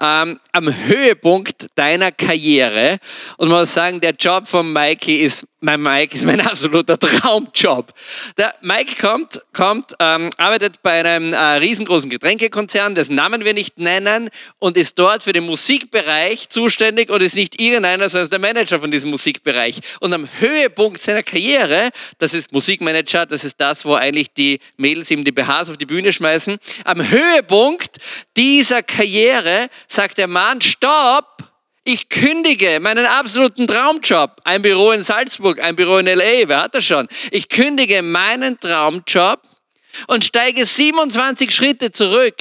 Ähm, 0.00 0.40
am 0.52 0.74
Höhepunkt 0.86 1.66
deiner 1.74 2.10
Karriere 2.10 2.98
und 3.36 3.48
man 3.48 3.60
muss 3.60 3.74
sagen, 3.74 4.00
der 4.00 4.12
Job 4.12 4.48
von 4.48 4.72
Mikey 4.72 5.16
ist 5.16 5.46
mein 5.60 5.82
Mike 5.82 6.14
ist 6.14 6.24
mein 6.24 6.40
absoluter 6.46 6.98
Traumjob. 6.98 7.92
Der 8.38 8.54
Mike 8.62 8.96
kommt, 9.00 9.42
kommt 9.52 9.92
ähm, 10.00 10.30
arbeitet 10.38 10.82
bei 10.82 11.00
einem 11.00 11.32
äh, 11.32 11.36
riesengroßen 11.36 12.08
Getränkekonzern, 12.08 12.94
dessen 12.94 13.14
Namen 13.14 13.44
wir 13.44 13.52
nicht 13.52 13.78
nennen, 13.78 14.30
und 14.58 14.76
ist 14.76 14.98
dort 14.98 15.22
für 15.22 15.32
den 15.32 15.44
Musikbereich 15.44 16.48
zuständig 16.48 17.10
und 17.10 17.22
ist 17.22 17.34
nicht 17.34 17.60
irgendeiner, 17.60 18.08
sondern 18.08 18.30
der 18.30 18.38
Manager 18.38 18.80
von 18.80 18.90
diesem 18.90 19.10
Musikbereich. 19.10 19.80
Und 20.00 20.12
am 20.14 20.28
Höhepunkt 20.38 21.00
seiner 21.00 21.22
Karriere, 21.22 21.90
das 22.18 22.32
ist 22.32 22.52
Musikmanager, 22.52 23.26
das 23.26 23.44
ist 23.44 23.60
das, 23.60 23.84
wo 23.84 23.94
eigentlich 23.94 24.32
die 24.32 24.60
Mädels 24.78 25.10
ihm 25.10 25.24
die 25.24 25.32
BHs 25.32 25.70
auf 25.70 25.76
die 25.76 25.86
Bühne 25.86 26.12
schmeißen, 26.12 26.58
am 26.84 27.06
Höhepunkt 27.06 27.98
dieser 28.36 28.82
Karriere 28.82 29.68
sagt 29.90 30.18
der 30.18 30.28
Mann, 30.28 30.60
stopp! 30.60 31.26
Ich 31.82 32.08
kündige 32.08 32.78
meinen 32.78 33.06
absoluten 33.06 33.66
Traumjob. 33.66 34.42
Ein 34.44 34.62
Büro 34.62 34.92
in 34.92 35.02
Salzburg, 35.02 35.60
ein 35.60 35.76
Büro 35.76 35.96
in 35.96 36.06
LA, 36.06 36.46
wer 36.46 36.62
hat 36.62 36.74
das 36.74 36.84
schon? 36.84 37.08
Ich 37.30 37.48
kündige 37.48 38.02
meinen 38.02 38.60
Traumjob 38.60 39.42
und 40.06 40.24
steige 40.24 40.66
27 40.66 41.50
Schritte 41.50 41.90
zurück 41.90 42.36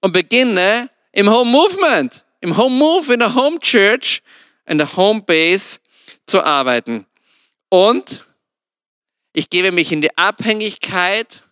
und 0.00 0.12
beginne 0.12 0.90
im 1.12 1.30
Home 1.30 1.50
Movement, 1.50 2.24
im 2.40 2.56
Home 2.56 2.76
Move, 2.76 3.12
in 3.12 3.20
der 3.20 3.34
Home 3.34 3.60
Church, 3.60 4.22
in 4.66 4.78
der 4.78 4.96
Home 4.96 5.20
Base 5.20 5.78
zu 6.26 6.42
arbeiten. 6.42 7.06
Und 7.68 8.24
ich 9.34 9.50
gebe 9.50 9.70
mich 9.70 9.92
in 9.92 10.00
die 10.00 10.16
Abhängigkeit 10.16 11.44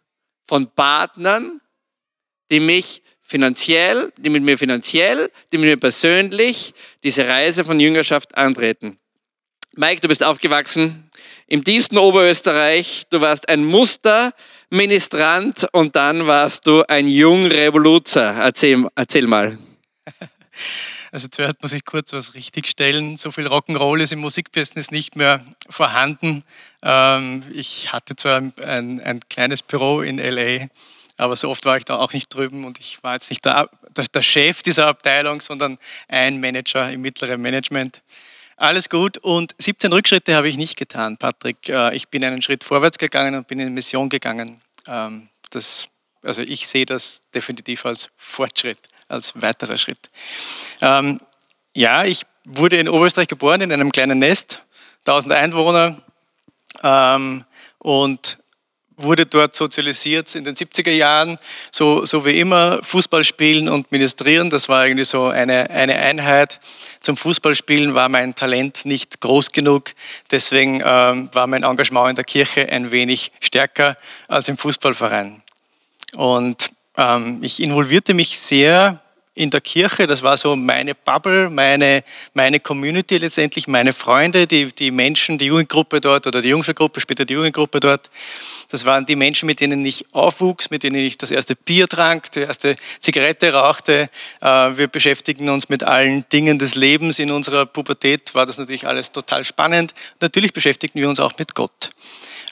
von 0.49 0.67
Partnern, 0.75 1.61
die 2.50 2.61
mich 2.61 3.03
finanziell, 3.26 4.12
die 4.18 4.30
mit 4.30 4.45
mir 4.45 4.56
finanziell, 4.56 5.33
die 5.52 5.59
mit 5.59 5.66
mir 5.66 5.76
persönlich 5.76 6.73
diese 7.02 7.26
Reise 7.26 7.64
von 7.64 7.80
Jüngerschaft 7.80 8.37
antreten. 8.37 8.99
Mike, 9.73 10.00
du 10.00 10.06
bist 10.09 10.23
aufgewachsen 10.23 11.11
im 11.49 11.64
tiefsten 11.64 11.99
Oberösterreich. 11.99 13.02
Du 13.11 13.21
warst 13.21 13.49
ein 13.49 13.64
Musterministrant 13.64 15.66
und 15.73 15.97
dann 15.97 16.26
warst 16.26 16.66
du 16.66 16.83
ein 16.88 17.09
Jungrevoluzer. 17.09 18.37
Erzähl, 18.37 18.87
erzähl 18.95 19.26
mal. 19.26 19.59
Also 21.12 21.28
zuerst 21.28 21.62
muss 21.62 21.73
ich 21.73 21.85
kurz 21.87 22.12
was 22.12 22.35
richtigstellen. 22.35 23.16
So 23.16 23.30
viel 23.30 23.47
Rock'n'Roll 23.47 24.02
ist 24.02 24.12
im 24.12 24.18
Musikbusiness 24.18 24.90
nicht 24.90 25.16
mehr 25.16 25.40
vorhanden. 25.71 26.42
Ähm, 26.83 27.42
ich 27.54 27.90
hatte 27.90 28.16
zwar 28.16 28.37
ein, 28.37 28.52
ein, 28.62 29.00
ein 29.00 29.21
kleines 29.30 29.62
Büro 29.62 30.02
in 30.02 30.18
LA, 30.18 30.66
aber 31.16 31.37
so 31.37 31.50
oft 31.50 31.64
war 31.64 31.76
ich 31.76 31.85
da 31.85 31.96
auch 31.96 32.12
nicht 32.12 32.35
drüben 32.35 32.64
und 32.64 32.78
ich 32.78 33.02
war 33.02 33.14
jetzt 33.14 33.30
nicht 33.30 33.44
der, 33.44 33.70
der 34.14 34.23
Chef 34.23 34.62
dieser 34.62 34.87
Abteilung, 34.87 35.40
sondern 35.40 35.78
ein 36.08 36.40
Manager 36.40 36.90
im 36.90 37.00
mittleren 37.02 37.40
Management. 37.40 38.02
Alles 38.56 38.88
gut 38.88 39.18
und 39.18 39.54
17 39.58 39.92
Rückschritte 39.92 40.35
habe 40.35 40.49
ich 40.49 40.56
nicht 40.56 40.76
getan, 40.76 41.18
Patrick. 41.18 41.68
Äh, 41.68 41.94
ich 41.94 42.08
bin 42.08 42.25
einen 42.25 42.40
Schritt 42.40 42.64
vorwärts 42.64 42.99
gegangen 42.99 43.35
und 43.35 43.49
bin 43.49 43.61
in 43.61 43.75
Mission 43.75 44.08
gegangen. 44.08 44.62
Ähm, 44.87 45.28
das, 45.50 45.88
also 46.23 46.42
ich 46.42 46.66
sehe 46.66 46.87
das 46.87 47.20
definitiv 47.35 47.85
als 47.85 48.11
Fortschritt, 48.16 48.78
als 49.08 49.40
weiterer 49.40 49.76
Schritt. 49.76 50.11
Ähm, 50.80 51.20
ja, 51.75 52.04
ich 52.04 52.23
wurde 52.44 52.76
in 52.76 52.88
Oberösterreich 52.88 53.28
geboren, 53.28 53.61
in 53.61 53.73
einem 53.73 53.92
kleinen 53.92 54.18
Nest, 54.18 54.62
1000 55.00 55.35
Einwohner 55.35 56.02
ähm, 56.82 57.44
und 57.78 58.38
wurde 58.97 59.26
dort 59.26 59.55
sozialisiert 59.55 60.35
in 60.35 60.45
den 60.45 60.55
70er 60.55 60.91
Jahren, 60.91 61.37
so, 61.71 62.05
so 62.07 62.25
wie 62.25 62.38
immer, 62.41 62.81
Fußball 62.83 63.25
spielen 63.25 63.69
und 63.69 63.93
ministrieren, 63.93 64.49
das 64.50 64.69
war 64.69 64.87
irgendwie 64.87 65.05
so 65.05 65.26
eine, 65.26 65.71
eine 65.71 65.97
Einheit. 65.97 66.61
Zum 67.00 67.17
Fußballspielen 67.17 67.95
war 67.95 68.09
mein 68.09 68.35
Talent 68.35 68.85
nicht 68.85 69.21
groß 69.21 69.53
genug, 69.53 69.93
deswegen 70.31 70.81
ähm, 70.85 71.29
war 71.33 71.47
mein 71.47 71.62
Engagement 71.62 72.11
in 72.11 72.17
der 72.17 72.25
Kirche 72.25 72.69
ein 72.69 72.91
wenig 72.91 73.33
stärker 73.41 73.97
als 74.29 74.49
im 74.49 74.57
Fußballverein. 74.57 75.43
Und 76.17 76.71
ähm, 76.97 77.38
ich 77.43 77.62
involvierte 77.62 78.15
mich 78.15 78.38
sehr 78.38 79.00
in 79.37 79.50
der 79.50 79.61
Kirche. 79.61 80.09
Das 80.09 80.23
war 80.23 80.38
so 80.38 80.57
meine 80.57 80.95
Bubble, 80.95 81.50
meine, 81.50 82.02
meine 82.35 82.59
Community 82.59 83.19
letztendlich, 83.19 83.69
meine 83.69 83.93
Freunde, 83.93 84.47
die, 84.47 84.73
die 84.73 84.90
Menschen, 84.90 85.37
die 85.38 85.45
Jugendgruppe 85.47 86.00
dort 86.00 86.26
oder 86.26 86.40
die 86.43 86.49
Jungschulgruppe, 86.49 87.00
später 87.00 87.26
die 87.26 87.35
Jugendgruppe 87.35 87.78
dort. 87.78 88.11
Das 88.71 88.85
waren 88.87 89.07
die 89.07 89.14
Menschen, 89.14 89.47
mit 89.47 89.61
denen 89.61 89.85
ich 89.85 90.05
aufwuchs, 90.12 90.71
mit 90.71 90.83
denen 90.83 90.97
ich 90.97 91.16
das 91.19 91.31
erste 91.31 91.55
Bier 91.55 91.87
trank, 91.87 92.33
die 92.33 92.40
erste 92.40 92.75
Zigarette 93.00 93.52
rauchte. 93.52 94.09
Äh, 94.40 94.47
wir 94.47 94.88
beschäftigten 94.88 95.50
uns 95.50 95.69
mit 95.69 95.85
allen 95.85 96.25
Dingen 96.33 96.59
des 96.59 96.75
Lebens. 96.75 97.19
In 97.19 97.31
unserer 97.31 97.66
Pubertät 97.66 98.35
war 98.35 98.47
das 98.47 98.57
natürlich 98.57 98.87
alles 98.87 99.12
total 99.12 99.45
spannend. 99.45 99.93
Natürlich 100.21 100.55
beschäftigten 100.55 100.99
wir 100.99 101.11
uns 101.11 101.21
auch 101.21 101.35
mit 101.38 101.55
Gott. 101.55 101.90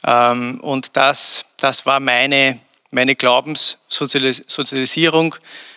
Ähm, 0.07 0.61
und 0.61 0.99
das, 0.99 1.47
das 1.57 1.87
war 1.87 1.99
meine, 1.99 2.61
meine 2.91 3.17
Glaubenssozialisierung. 3.17 5.37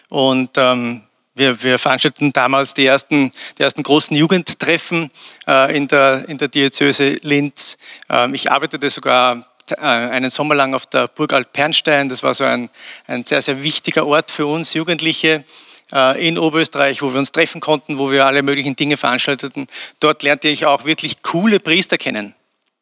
Und 0.09 0.51
ähm, 0.57 1.03
wir, 1.35 1.61
wir, 1.61 1.77
veranstalteten 1.77 2.33
damals 2.33 2.73
die 2.73 2.85
ersten, 2.85 3.31
die 3.57 3.63
ersten 3.63 3.83
großen 3.83 4.15
Jugendtreffen 4.15 5.11
äh, 5.47 5.75
in, 5.75 5.87
der, 5.87 6.27
in 6.27 6.37
der 6.37 6.47
Diözese 6.47 7.19
Linz. 7.21 7.77
Ähm, 8.09 8.33
ich 8.33 8.51
arbeitete 8.51 8.89
sogar 8.89 9.47
äh, 9.69 9.75
einen 9.75 10.29
Sommer 10.29 10.55
lang 10.55 10.73
auf 10.73 10.85
der 10.85 11.07
Burg 11.07 11.33
Alt-Pernstein. 11.33 12.09
Das 12.09 12.23
war 12.23 12.33
so 12.33 12.43
ein, 12.43 12.69
ein 13.05 13.23
sehr, 13.23 13.41
sehr 13.41 13.61
wichtiger 13.61 14.07
Ort 14.07 14.31
für 14.31 14.45
uns 14.45 14.73
Jugendliche 14.73 15.43
äh, 15.91 16.27
in 16.27 16.37
Oberösterreich, 16.37 17.01
wo 17.01 17.11
wir 17.13 17.19
uns 17.19 17.31
treffen 17.31 17.61
konnten, 17.61 17.97
wo 17.97 18.11
wir 18.11 18.25
alle 18.25 18.43
möglichen 18.43 18.75
Dinge 18.75 18.97
veranstalteten. 18.97 19.67
Dort 19.99 20.23
lernte 20.23 20.47
ich 20.47 20.65
auch 20.65 20.85
wirklich 20.85 21.21
coole 21.21 21.59
Priester 21.59 21.97
kennen. 21.97 22.33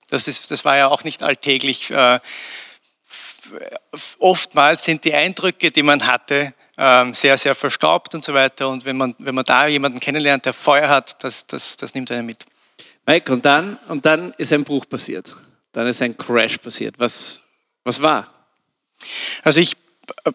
Das, 0.09 0.27
ist, 0.27 0.51
das 0.51 0.63
war 0.63 0.77
ja 0.77 0.87
auch 0.87 1.03
nicht 1.03 1.23
alltäglich. 1.23 1.89
Äh, 1.91 2.19
oftmals 4.19 4.83
sind 4.83 5.03
die 5.03 5.13
Eindrücke, 5.13 5.71
die 5.71 5.83
man 5.83 6.05
hatte, 6.05 6.53
sehr, 6.77 7.37
sehr 7.37 7.55
verstaubt 7.55 8.15
und 8.15 8.23
so 8.23 8.33
weiter. 8.33 8.67
Und 8.67 8.83
wenn 8.83 8.97
man, 8.97 9.15
wenn 9.17 9.33
man 9.33 9.45
da 9.45 9.67
jemanden 9.67 9.99
kennenlernt, 9.99 10.45
der 10.45 10.53
Feuer 10.53 10.89
hat, 10.89 11.23
das, 11.23 11.47
das, 11.47 11.77
das 11.77 11.93
nimmt 11.93 12.11
einen 12.11 12.25
mit. 12.25 12.39
Mike, 13.05 13.31
und 13.31 13.45
dann, 13.45 13.77
und 13.87 14.05
dann 14.05 14.33
ist 14.37 14.51
ein 14.51 14.63
Bruch 14.63 14.89
passiert. 14.89 15.35
Dann 15.71 15.87
ist 15.87 16.01
ein 16.01 16.17
Crash 16.17 16.57
passiert. 16.57 16.95
Was, 16.97 17.39
was 17.83 18.01
war? 18.01 18.27
Also 19.43 19.61
ich, 19.61 19.77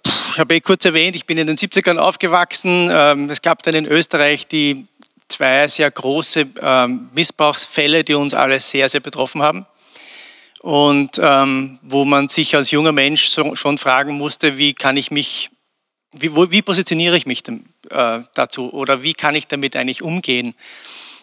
ich 0.05 0.39
habe 0.39 0.55
eh 0.55 0.61
kurz 0.61 0.85
erwähnt, 0.85 1.17
ich 1.17 1.27
bin 1.27 1.37
in 1.37 1.47
den 1.47 1.57
70ern 1.57 1.99
aufgewachsen. 1.99 2.89
Ähm, 2.93 3.29
es 3.29 3.43
gab 3.43 3.63
dann 3.63 3.75
in 3.75 3.87
Österreich 3.87 4.47
die 4.47 4.87
zwei 5.29 5.67
sehr 5.69 5.91
große 5.91 6.47
ähm, 6.61 7.09
Missbrauchsfälle, 7.15 8.05
die 8.05 8.15
uns 8.15 8.35
alle 8.35 8.61
sehr, 8.61 8.89
sehr 8.89 9.01
betroffen 9.01 9.43
haben. 9.43 9.67
Und 10.61 11.19
ähm, 11.23 11.79
wo 11.83 12.05
man 12.05 12.29
sich 12.29 12.55
als 12.55 12.71
junger 12.71 12.93
Mensch 12.93 13.27
so, 13.27 13.55
schon 13.55 13.79
fragen 13.79 14.15
musste, 14.15 14.59
wie 14.59 14.75
kann 14.75 14.97
ich 14.97 15.11
mich 15.11 15.51
wie, 16.13 16.35
wie 16.35 16.63
positioniere 16.63 17.17
ich 17.17 17.27
mich 17.27 17.43
denn, 17.43 17.65
äh, 17.91 18.21
dazu 18.35 18.73
oder 18.73 19.03
wie 19.03 19.15
kann 19.15 19.35
ich 19.35 19.47
damit 19.47 19.77
eigentlich 19.77 20.03
umgehen? 20.03 20.55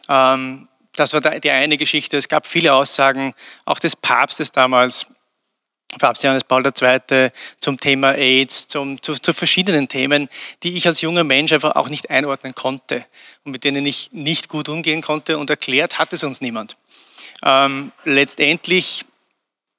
Ähm, 0.10 0.68
das 0.96 1.14
war 1.14 1.22
die 1.22 1.52
eine 1.52 1.78
Geschichte. 1.78 2.18
Es 2.18 2.28
gab 2.28 2.46
viele 2.48 2.74
Aussagen, 2.74 3.34
auch 3.66 3.80
des 3.80 3.96
Papstes 3.96 4.52
damals, 4.52 5.06
Papst 6.00 6.24
Johannes 6.24 6.44
Paul 6.44 6.64
II. 6.66 7.30
zum 7.60 7.80
Thema 7.80 8.14
AIDS, 8.14 8.68
zum, 8.68 9.02
zu, 9.02 9.14
zu, 9.14 9.34
verschiedenen 9.34 9.88
Themen, 9.88 10.28
die 10.64 10.76
ich 10.76 10.86
als 10.86 11.02
junger 11.02 11.24
Mensch 11.24 11.54
einfach 11.54 11.76
auch 11.76 11.90
nicht 11.90 12.10
einordnen 12.10 12.54
konnte 12.54 13.06
und 13.46 13.54
mit 13.54 13.64
denen 13.64 13.86
ich 13.86 14.10
nicht 14.12 14.50
gut 14.50 14.68
umgehen 14.70 15.02
konnte 15.02 15.38
und 15.38 15.50
erklärt 15.50 15.98
hat 15.98 16.12
es 16.14 16.24
uns 16.24 16.42
niemand. 16.42 16.78
Ähm, 17.44 17.92
letztendlich 18.04 19.06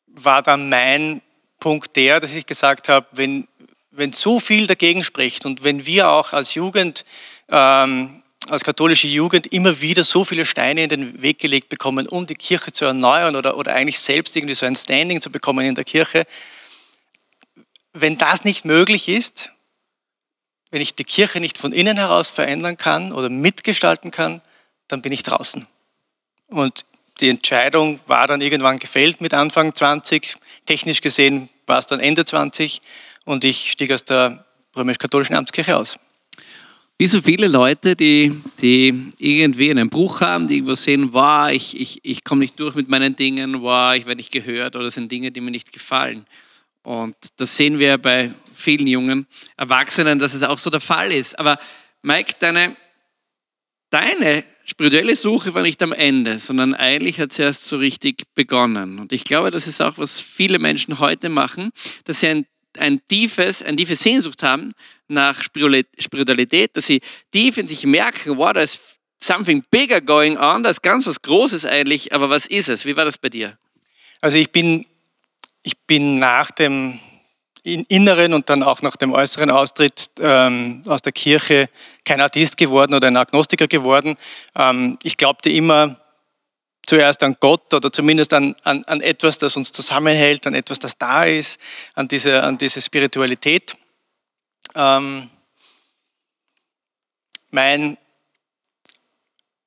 war 0.07 0.43
dann 0.43 0.71
mein 0.71 1.21
Punkt 1.61 1.95
der, 1.97 2.21
dass 2.21 2.33
ich 2.33 2.47
gesagt 2.47 2.89
habe, 2.89 3.07
wenn 3.13 3.47
wenn 3.91 4.13
so 4.13 4.41
viel 4.41 4.67
dagegen 4.67 5.05
spricht 5.05 5.47
und 5.47 5.65
wenn 5.65 5.87
wir 5.87 6.11
auch 6.11 6.33
als 6.33 6.55
Jugend, 6.55 7.05
ähm, 7.51 8.23
als 8.49 8.65
katholische 8.65 9.09
Jugend 9.09 9.47
immer 9.49 9.81
wieder 9.81 10.05
so 10.05 10.25
viele 10.25 10.47
Steine 10.47 10.85
in 10.85 10.89
den 10.89 11.23
Weg 11.23 11.39
gelegt 11.39 11.69
bekommen, 11.69 12.09
um 12.09 12.27
die 12.27 12.35
Kirche 12.35 12.73
zu 12.73 12.85
erneuern 12.85 13.37
oder, 13.37 13.57
oder 13.57 13.75
eigentlich 13.75 13.99
selbst 13.99 14.37
irgendwie 14.37 14.55
so 14.55 14.67
ein 14.67 14.75
Standing 14.75 15.21
zu 15.21 15.31
bekommen 15.31 15.65
in 15.67 15.75
der 15.75 15.85
Kirche, 15.85 16.27
wenn 17.93 18.19
das 18.19 18.45
nicht 18.45 18.65
möglich 18.65 19.09
ist, 19.09 19.51
wenn 20.71 20.83
ich 20.83 20.95
die 20.95 21.05
Kirche 21.05 21.41
nicht 21.41 21.59
von 21.59 21.73
innen 21.73 21.97
heraus 21.97 22.29
verändern 22.29 22.77
kann 22.77 23.13
oder 23.13 23.31
mitgestalten 23.31 24.11
kann, 24.11 24.43
dann 24.87 25.03
bin 25.03 25.13
ich 25.13 25.23
draußen. 25.23 25.67
Und 26.49 26.85
die 27.21 27.31
Entscheidung 27.31 28.01
war 28.07 28.27
dann 28.27 28.41
irgendwann 28.41 28.79
gefällt 28.79 29.21
mit 29.21 29.35
Anfang 29.35 29.75
20. 29.75 30.37
Technisch 30.67 31.01
gesehen 31.01 31.49
war 31.67 31.79
es 31.79 31.87
dann 31.87 32.01
Ende 32.01 32.25
20 32.25 32.81
und 33.29 33.45
ich 33.45 33.73
stieg 33.73 33.93
aus 33.93 34.07
der 34.07 34.47
römisch-katholischen 34.75 35.37
Amtskirche 35.37 35.77
aus. 35.77 35.99
Wie 36.97 37.07
so 37.07 37.21
viele 37.21 37.47
Leute, 37.47 37.95
die, 37.95 38.33
die 38.59 39.13
irgendwie 39.19 39.71
einen 39.71 39.91
Bruch 39.91 40.23
haben, 40.23 40.49
die 40.49 40.55
irgendwo 40.55 40.75
sehen, 40.75 41.13
wow, 41.13 41.51
ich, 41.51 41.79
ich, 41.79 42.01
ich 42.05 42.25
komme 42.25 42.41
nicht 42.41 42.59
durch 42.59 42.75
mit 42.75 42.89
meinen 42.89 43.17
Dingen, 43.17 43.61
wow, 43.61 43.95
ich 43.95 44.07
werde 44.07 44.17
nicht 44.17 44.33
gehört 44.33 44.77
oder 44.77 44.91
sind 44.91 45.13
Dinge, 45.13 45.31
die 45.31 45.43
mir 45.43 45.51
nicht 45.51 45.73
gefallen. 45.73 46.25
Und 46.83 47.17
das 47.37 47.55
sehen 47.55 47.79
wir 47.79 47.99
bei 47.99 48.33
vielen 48.55 48.87
jungen 48.87 49.27
Erwachsenen, 49.59 50.19
dass 50.19 50.33
es 50.33 50.43
auch 50.43 50.59
so 50.59 50.71
der 50.71 50.81
Fall 50.81 51.13
ist. 51.13 51.39
Aber 51.39 51.59
Mike, 52.01 52.33
deine, 52.39 52.77
deine 53.91 54.43
spirituelle 54.65 55.17
Suche 55.17 55.53
war 55.53 55.61
nicht 55.61 55.83
am 55.83 55.93
Ende, 55.93 56.39
sondern 56.39 56.73
eigentlich 56.73 57.21
hat 57.21 57.35
sie 57.35 57.43
erst 57.43 57.67
so 57.67 57.77
richtig 57.77 58.23
begonnen. 58.35 58.99
Und 58.99 59.13
ich 59.13 59.25
glaube, 59.25 59.51
das 59.51 59.69
ist 59.69 59.83
auch, 59.83 59.99
was 59.99 60.19
viele 60.19 60.59
Menschen 60.59 60.99
heute 60.99 61.29
machen, 61.29 61.73
dass 62.05 62.21
sie 62.21 62.29
ein, 62.29 62.47
ein 62.79 63.01
tiefes, 63.09 63.63
eine 63.63 63.77
tiefe 63.77 63.97
Sehnsucht 63.97 64.43
haben 64.43 64.75
nach 65.09 65.43
Spiritualität, 65.43 66.77
dass 66.77 66.87
sie 66.87 67.01
tief 67.33 67.57
in 67.57 67.67
sich 67.67 67.85
merken, 67.85 68.37
wow, 68.37 68.53
da 68.53 68.61
ist 68.61 68.99
something 69.21 69.63
bigger 69.71 70.01
going 70.01 70.37
on, 70.39 70.63
da 70.63 70.71
ist 70.71 70.83
ganz 70.83 71.07
was 71.07 71.23
Großes 71.23 71.67
eigentlich, 71.67 72.13
aber 72.13 72.31
was 72.31 72.47
ist 72.47 72.69
es? 72.69 72.85
Wie 72.85 72.97
war 72.97 73.05
das 73.05 73.19
bei 73.19 73.29
dir? 73.29 73.59
Also 74.21 74.39
ich 74.39 74.51
bin, 74.51 74.85
ich 75.63 75.77
bin 75.87 76.17
nach 76.17 76.51
dem 76.51 77.01
inneren 77.65 78.33
und 78.33 78.49
dann 78.49 78.63
auch 78.63 78.83
nach 78.83 78.97
dem 78.97 79.13
äußeren 79.13 79.51
Austritt 79.51 80.11
ähm, 80.21 80.83
aus 80.87 81.03
der 81.03 81.13
Kirche 81.13 81.69
kein 82.05 82.21
Atheist 82.21 82.57
geworden 82.57 82.95
oder 82.95 83.09
ein 83.09 83.17
Agnostiker 83.17 83.67
geworden. 83.67 84.17
Ähm, 84.57 84.99
ich 85.03 85.17
glaubte 85.17 85.51
immer 85.51 86.01
zuerst 86.89 87.23
an 87.23 87.37
Gott 87.39 87.75
oder 87.75 87.93
zumindest 87.93 88.33
an, 88.33 88.55
an, 88.65 88.83
an, 88.87 89.03
etwas, 89.03 89.37
das 89.37 89.57
uns 89.57 89.73
zusammenhält, 89.73 90.47
an 90.47 90.55
etwas, 90.55 90.79
das 90.79 90.97
da 90.97 91.25
ist, 91.25 91.61
an 91.95 92.09
diese, 92.09 92.43
an 92.43 92.57
diese 92.57 92.81
Spiritualität. 92.81 93.77
Ähm, 94.75 95.29
mein, 97.51 97.99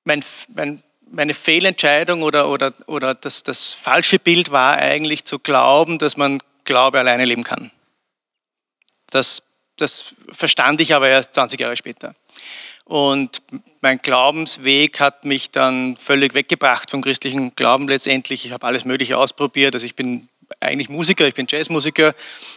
mein, 0.03 0.23
mein, 0.47 0.83
meine 1.11 1.33
Fehlentscheidung 1.35 2.23
oder, 2.23 2.49
oder, 2.49 2.73
oder 2.87 3.13
das, 3.13 3.43
das 3.43 3.73
falsche 3.73 4.17
Bild 4.17 4.51
war 4.51 4.77
eigentlich 4.77 5.25
zu 5.25 5.37
glauben, 5.37 5.99
dass 5.99 6.17
man 6.17 6.41
Glaube 6.63 6.99
alleine 6.99 7.25
leben 7.25 7.43
kann. 7.43 7.71
Das, 9.11 9.43
das 9.77 10.15
verstand 10.31 10.81
ich 10.81 10.95
aber 10.95 11.07
erst 11.07 11.35
20 11.35 11.59
Jahre 11.59 11.77
später. 11.77 12.15
Und 12.91 13.41
mein 13.79 13.99
Glaubensweg 13.99 14.99
hat 14.99 15.23
mich 15.23 15.49
dann 15.49 15.95
völlig 15.95 16.33
weggebracht 16.33 16.91
vom 16.91 17.01
christlichen 17.01 17.55
Glauben 17.55 17.87
letztendlich. 17.87 18.45
Ich 18.45 18.51
habe 18.51 18.67
alles 18.67 18.83
Mögliche 18.83 19.17
ausprobiert. 19.17 19.73
Also 19.73 19.85
ich 19.85 19.95
bin 19.95 20.27
eigentlich 20.59 20.89
Musiker, 20.89 21.25
ich 21.25 21.33
bin 21.33 21.47
Jazzmusiker 21.49 22.13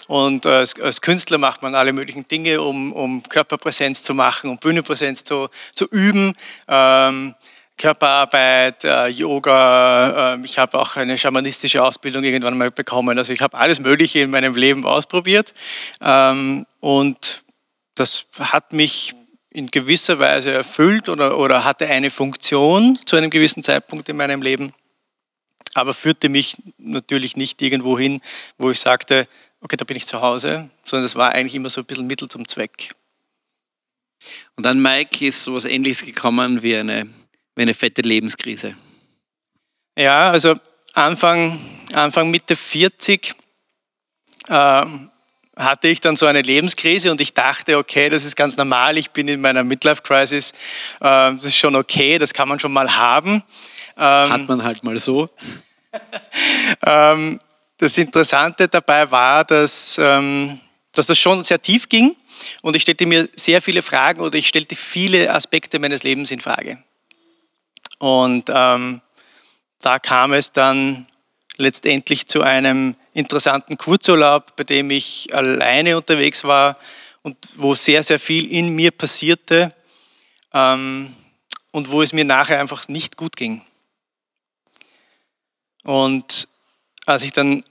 und 0.08 0.44
als, 0.44 0.74
als 0.80 1.00
Künstler 1.00 1.38
macht 1.38 1.62
man 1.62 1.76
alle 1.76 1.92
möglichen 1.92 2.26
Dinge, 2.26 2.60
um, 2.60 2.92
um 2.92 3.22
Körperpräsenz 3.22 4.02
zu 4.02 4.12
machen, 4.12 4.50
um 4.50 4.58
Bühnenpräsenz 4.58 5.22
zu, 5.22 5.50
zu 5.72 5.86
üben. 5.86 6.32
Ähm, 6.66 7.36
Körperarbeit, 7.78 8.82
äh, 8.82 9.06
Yoga. 9.06 10.34
Äh, 10.34 10.44
ich 10.44 10.58
habe 10.58 10.80
auch 10.80 10.96
eine 10.96 11.16
schamanistische 11.16 11.80
Ausbildung 11.80 12.24
irgendwann 12.24 12.58
mal 12.58 12.72
bekommen. 12.72 13.16
Also 13.18 13.32
ich 13.32 13.40
habe 13.40 13.56
alles 13.56 13.78
Mögliche 13.78 14.18
in 14.18 14.30
meinem 14.30 14.56
Leben 14.56 14.84
ausprobiert. 14.84 15.54
Ähm, 16.00 16.66
und 16.80 17.44
das 17.94 18.26
hat 18.40 18.72
mich 18.72 19.14
in 19.54 19.70
gewisser 19.70 20.18
Weise 20.18 20.52
erfüllt 20.52 21.08
oder, 21.08 21.38
oder 21.38 21.64
hatte 21.64 21.86
eine 21.86 22.10
Funktion 22.10 22.98
zu 23.06 23.16
einem 23.16 23.30
gewissen 23.30 23.62
Zeitpunkt 23.62 24.08
in 24.10 24.16
meinem 24.18 24.42
Leben, 24.42 24.74
aber 25.72 25.94
führte 25.94 26.28
mich 26.28 26.58
natürlich 26.76 27.36
nicht 27.36 27.62
irgendwo 27.62 27.98
hin, 27.98 28.20
wo 28.58 28.70
ich 28.70 28.80
sagte, 28.80 29.26
okay, 29.62 29.76
da 29.76 29.86
bin 29.86 29.96
ich 29.96 30.06
zu 30.06 30.20
Hause, 30.20 30.68
sondern 30.84 31.06
es 31.06 31.16
war 31.16 31.32
eigentlich 31.32 31.54
immer 31.54 31.70
so 31.70 31.80
ein 31.80 31.86
bisschen 31.86 32.06
Mittel 32.06 32.28
zum 32.28 32.46
Zweck. 32.46 32.90
Und 34.56 34.66
dann, 34.66 34.82
Mike, 34.82 35.26
ist 35.26 35.44
so 35.44 35.52
etwas 35.52 35.64
Ähnliches 35.64 36.04
gekommen 36.04 36.62
wie 36.62 36.76
eine 36.76 37.08
wie 37.54 37.62
eine 37.62 37.74
fette 37.74 38.02
Lebenskrise? 38.02 38.76
Ja, 39.98 40.30
also 40.30 40.54
Anfang, 40.92 41.58
Anfang 41.92 42.30
Mitte 42.30 42.56
40 42.56 43.34
äh, 44.48 44.86
hatte 45.56 45.88
ich 45.88 46.00
dann 46.00 46.16
so 46.16 46.26
eine 46.26 46.42
Lebenskrise 46.42 47.10
und 47.10 47.20
ich 47.20 47.32
dachte, 47.32 47.78
okay, 47.78 48.08
das 48.08 48.24
ist 48.24 48.36
ganz 48.36 48.56
normal, 48.56 48.98
ich 48.98 49.10
bin 49.10 49.28
in 49.28 49.40
meiner 49.40 49.62
Midlife-Crisis, 49.62 50.52
äh, 51.00 51.34
das 51.34 51.44
ist 51.44 51.56
schon 51.56 51.76
okay, 51.76 52.18
das 52.18 52.32
kann 52.32 52.48
man 52.48 52.58
schon 52.58 52.72
mal 52.72 52.96
haben. 52.96 53.42
Ähm, 53.96 54.30
Hat 54.32 54.48
man 54.48 54.64
halt 54.64 54.82
mal 54.82 54.98
so. 54.98 55.30
ähm, 56.84 57.38
das 57.78 57.98
Interessante 57.98 58.68
dabei 58.68 59.10
war, 59.10 59.44
dass, 59.44 59.98
ähm, 59.98 60.58
dass 60.92 61.06
das 61.06 61.18
schon 61.18 61.44
sehr 61.44 61.60
tief 61.60 61.88
ging 61.88 62.16
und 62.62 62.74
ich 62.74 62.82
stellte 62.82 63.06
mir 63.06 63.28
sehr 63.36 63.62
viele 63.62 63.82
Fragen 63.82 64.20
oder 64.20 64.36
ich 64.36 64.48
stellte 64.48 64.74
viele 64.74 65.32
Aspekte 65.32 65.78
meines 65.78 66.02
Lebens 66.02 66.30
in 66.30 66.40
Frage. 66.40 66.82
Und 67.98 68.50
ähm, 68.54 69.00
da 69.80 69.98
kam 69.98 70.32
es 70.32 70.52
dann 70.52 71.06
letztendlich 71.56 72.26
zu 72.26 72.42
einem 72.42 72.96
interessanten 73.14 73.78
Kurzurlaub, 73.78 74.56
bei 74.56 74.64
dem 74.64 74.90
ich 74.90 75.34
alleine 75.34 75.96
unterwegs 75.96 76.44
war 76.44 76.76
und 77.22 77.36
wo 77.56 77.74
sehr, 77.74 78.02
sehr 78.02 78.18
viel 78.18 78.50
in 78.50 78.74
mir 78.76 78.90
passierte 78.90 79.70
ähm, 80.52 81.14
und 81.72 81.90
wo 81.90 82.02
es 82.02 82.12
mir 82.12 82.24
nachher 82.24 82.60
einfach 82.60 82.88
nicht 82.88 83.16
gut 83.16 83.36
ging. 83.36 83.62
Und 85.84 86.48
als 87.06 87.22
ich 87.22 87.32
dann 87.32 87.62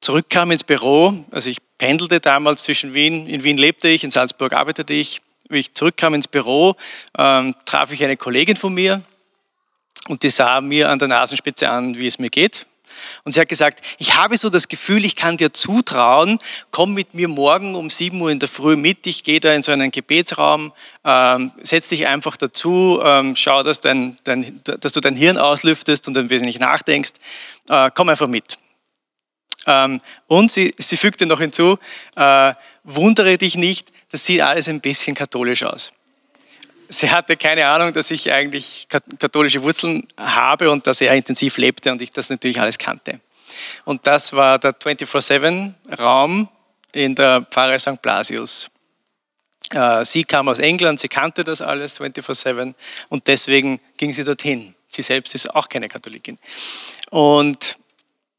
zurückkam 0.00 0.50
ins 0.50 0.64
Büro, 0.64 1.24
also 1.30 1.48
ich 1.48 1.58
pendelte 1.78 2.20
damals 2.20 2.64
zwischen 2.64 2.94
Wien, 2.94 3.26
in 3.26 3.44
Wien 3.44 3.56
lebte 3.56 3.88
ich, 3.88 4.04
in 4.04 4.10
Salzburg 4.10 4.52
arbeitete 4.52 4.94
ich, 4.94 5.22
wie 5.48 5.58
ich 5.58 5.74
zurückkam 5.74 6.14
ins 6.14 6.28
Büro, 6.28 6.76
ähm, 7.16 7.54
traf 7.64 7.92
ich 7.92 8.04
eine 8.04 8.16
Kollegin 8.16 8.56
von 8.56 8.74
mir, 8.74 9.02
und 10.08 10.22
die 10.22 10.30
sah 10.30 10.60
mir 10.60 10.90
an 10.90 10.98
der 10.98 11.08
Nasenspitze 11.08 11.68
an, 11.68 11.96
wie 11.96 12.06
es 12.06 12.18
mir 12.18 12.30
geht. 12.30 12.66
Und 13.24 13.32
sie 13.32 13.40
hat 13.40 13.48
gesagt, 13.48 13.84
ich 13.98 14.14
habe 14.14 14.36
so 14.36 14.50
das 14.50 14.68
Gefühl, 14.68 15.04
ich 15.04 15.16
kann 15.16 15.36
dir 15.36 15.52
zutrauen, 15.52 16.38
komm 16.70 16.94
mit 16.94 17.14
mir 17.14 17.28
morgen 17.28 17.74
um 17.74 17.90
7 17.90 18.20
Uhr 18.20 18.30
in 18.30 18.38
der 18.38 18.48
Früh 18.48 18.76
mit, 18.76 19.06
ich 19.06 19.22
gehe 19.22 19.40
da 19.40 19.52
in 19.52 19.62
so 19.62 19.72
einen 19.72 19.90
Gebetsraum, 19.90 20.72
ähm, 21.04 21.52
setz 21.62 21.88
dich 21.88 22.06
einfach 22.06 22.36
dazu, 22.36 23.00
ähm, 23.02 23.36
schau, 23.36 23.62
dass, 23.62 23.80
dein, 23.80 24.16
dein, 24.24 24.60
dass, 24.64 24.92
du 24.92 25.00
dein 25.00 25.16
Hirn 25.16 25.38
auslüftest 25.38 26.08
und 26.08 26.16
ein 26.16 26.30
wenig 26.30 26.58
nachdenkst, 26.58 27.12
äh, 27.68 27.90
komm 27.94 28.08
einfach 28.08 28.28
mit. 28.28 28.58
Ähm, 29.66 30.00
und 30.26 30.50
sie, 30.50 30.74
sie 30.78 30.96
fügte 30.96 31.26
noch 31.26 31.40
hinzu, 31.40 31.78
äh, 32.16 32.54
wundere 32.84 33.38
dich 33.38 33.56
nicht, 33.56 33.92
das 34.10 34.24
sieht 34.24 34.42
alles 34.42 34.68
ein 34.68 34.80
bisschen 34.80 35.14
katholisch 35.14 35.64
aus 35.64 35.92
sie 36.92 37.10
hatte 37.10 37.36
keine 37.36 37.68
Ahnung, 37.68 37.92
dass 37.92 38.10
ich 38.10 38.30
eigentlich 38.30 38.86
katholische 39.18 39.62
Wurzeln 39.62 40.06
habe 40.16 40.70
und 40.70 40.86
dass 40.86 41.00
er 41.00 41.14
intensiv 41.14 41.56
lebte 41.56 41.90
und 41.90 42.02
ich 42.02 42.12
das 42.12 42.30
natürlich 42.30 42.60
alles 42.60 42.78
kannte. 42.78 43.20
Und 43.84 44.06
das 44.06 44.32
war 44.32 44.58
der 44.58 44.72
24-7-Raum 44.72 46.48
in 46.92 47.14
der 47.14 47.42
Pfarre 47.50 47.78
St. 47.78 48.00
Blasius. 48.00 48.70
Äh, 49.72 50.04
sie 50.04 50.24
kam 50.24 50.48
aus 50.48 50.58
England, 50.58 51.00
sie 51.00 51.08
kannte 51.08 51.44
das 51.44 51.60
alles 51.60 52.00
24-7 52.00 52.74
und 53.08 53.26
deswegen 53.26 53.80
ging 53.96 54.12
sie 54.12 54.24
dorthin. 54.24 54.74
Sie 54.88 55.02
selbst 55.02 55.34
ist 55.34 55.54
auch 55.54 55.68
keine 55.68 55.88
Katholikin. 55.88 56.38
Und 57.10 57.78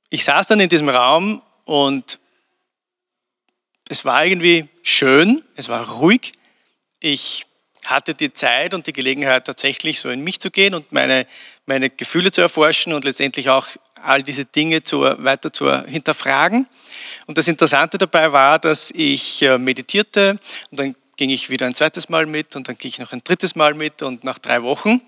ich 0.10 0.24
saß 0.24 0.48
dann 0.48 0.60
in 0.60 0.70
diesem 0.70 0.90
Raum 0.90 1.42
und 1.66 2.20
es 3.90 4.06
war 4.06 4.26
irgendwie 4.26 4.70
schön, 4.84 5.44
es 5.56 5.70
war 5.70 5.88
ruhig. 5.88 6.32
Ich 7.00 7.46
hatte 7.88 8.14
die 8.14 8.34
Zeit 8.34 8.74
und 8.74 8.88
die 8.88 8.92
Gelegenheit, 8.92 9.46
tatsächlich 9.46 10.00
so 10.00 10.10
in 10.10 10.24
mich 10.24 10.40
zu 10.40 10.52
gehen 10.52 10.74
und 10.74 10.92
meine, 10.92 11.28
meine 11.66 11.90
Gefühle 11.90 12.32
zu 12.32 12.42
erforschen 12.42 12.94
und 12.94 13.04
letztendlich 13.04 13.50
auch 13.50 13.68
all 14.02 14.24
diese 14.24 14.46
Dinge 14.46 14.84
zu, 14.84 15.02
weiter 15.02 15.52
zu 15.52 15.86
hinterfragen. 15.86 16.68
Und 17.26 17.38
das 17.38 17.48
Interessante 17.48 17.98
dabei 17.98 18.32
war, 18.32 18.60
dass 18.60 18.92
ich 18.92 19.42
äh, 19.42 19.58
meditierte 19.58 20.38
und 20.72 20.80
dann 20.80 20.96
ging 21.16 21.30
ich 21.30 21.50
wieder 21.50 21.66
ein 21.66 21.76
zweites 21.76 22.10
Mal 22.10 22.26
mit 22.26 22.56
und 22.56 22.68
dann 22.68 22.78
ging 22.78 22.90
ich 22.90 23.00
noch 23.00 23.14
ein 23.14 23.24
drittes 23.24 23.56
Mal 23.56 23.74
mit 23.74 24.02
und 24.02 24.24
nach 24.24 24.40
drei 24.40 24.64
Wochen 24.64 25.02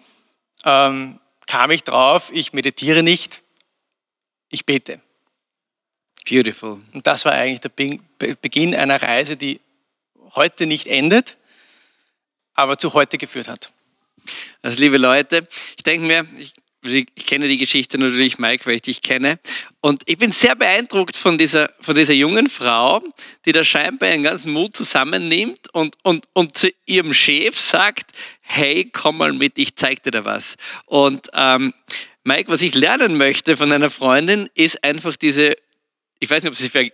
ähm, 0.63 1.19
kam 1.47 1.71
ich 1.71 1.83
drauf, 1.83 2.31
ich 2.33 2.53
meditiere 2.53 3.03
nicht, 3.03 3.41
ich 4.49 4.65
bete. 4.65 5.01
Beautiful. 6.27 6.81
Und 6.93 7.05
das 7.05 7.25
war 7.25 7.33
eigentlich 7.33 7.61
der 7.61 8.35
Beginn 8.41 8.73
einer 8.73 9.01
Reise, 9.01 9.37
die 9.37 9.61
heute 10.33 10.65
nicht 10.65 10.87
endet, 10.87 11.37
aber 12.55 12.77
zu 12.77 12.93
heute 12.93 13.17
geführt 13.17 13.47
hat. 13.47 13.71
Also 14.61 14.79
liebe 14.79 14.97
Leute, 14.97 15.47
ich 15.77 15.83
denke 15.83 16.07
mir, 16.07 16.25
ich, 16.37 16.53
ich 17.15 17.25
kenne 17.25 17.47
die 17.47 17.57
Geschichte 17.57 17.97
natürlich, 17.97 18.37
Mike, 18.37 18.65
weil 18.65 18.75
ich 18.75 18.81
dich 18.83 19.01
kenne. 19.01 19.39
Und 19.81 20.03
ich 20.05 20.17
bin 20.17 20.31
sehr 20.31 20.55
beeindruckt 20.55 21.15
von 21.15 21.37
dieser, 21.37 21.71
von 21.79 21.95
dieser 21.95 22.13
jungen 22.13 22.47
Frau, 22.47 23.01
die 23.45 23.51
da 23.51 23.63
scheinbar 23.63 24.09
ihren 24.09 24.23
ganzen 24.23 24.51
Mut 24.51 24.75
zusammennimmt 24.75 25.73
und, 25.73 25.95
und, 26.03 26.25
und 26.33 26.57
zu 26.57 26.69
ihrem 26.85 27.13
Chef 27.13 27.57
sagt, 27.59 28.11
hey, 28.41 28.89
komm 28.91 29.17
mal 29.17 29.33
mit, 29.33 29.57
ich 29.57 29.75
zeig 29.75 30.03
dir 30.03 30.11
da 30.11 30.25
was. 30.25 30.55
Und 30.85 31.29
ähm, 31.33 31.73
Mike, 32.23 32.51
was 32.51 32.61
ich 32.61 32.75
lernen 32.75 33.17
möchte 33.17 33.57
von 33.57 33.71
einer 33.71 33.89
Freundin, 33.89 34.49
ist 34.55 34.83
einfach 34.83 35.15
diese 35.15 35.55
ich 36.19 36.29
weiß 36.29 36.43
nicht, 36.43 36.49
ob 36.49 36.55
sie 36.55 36.91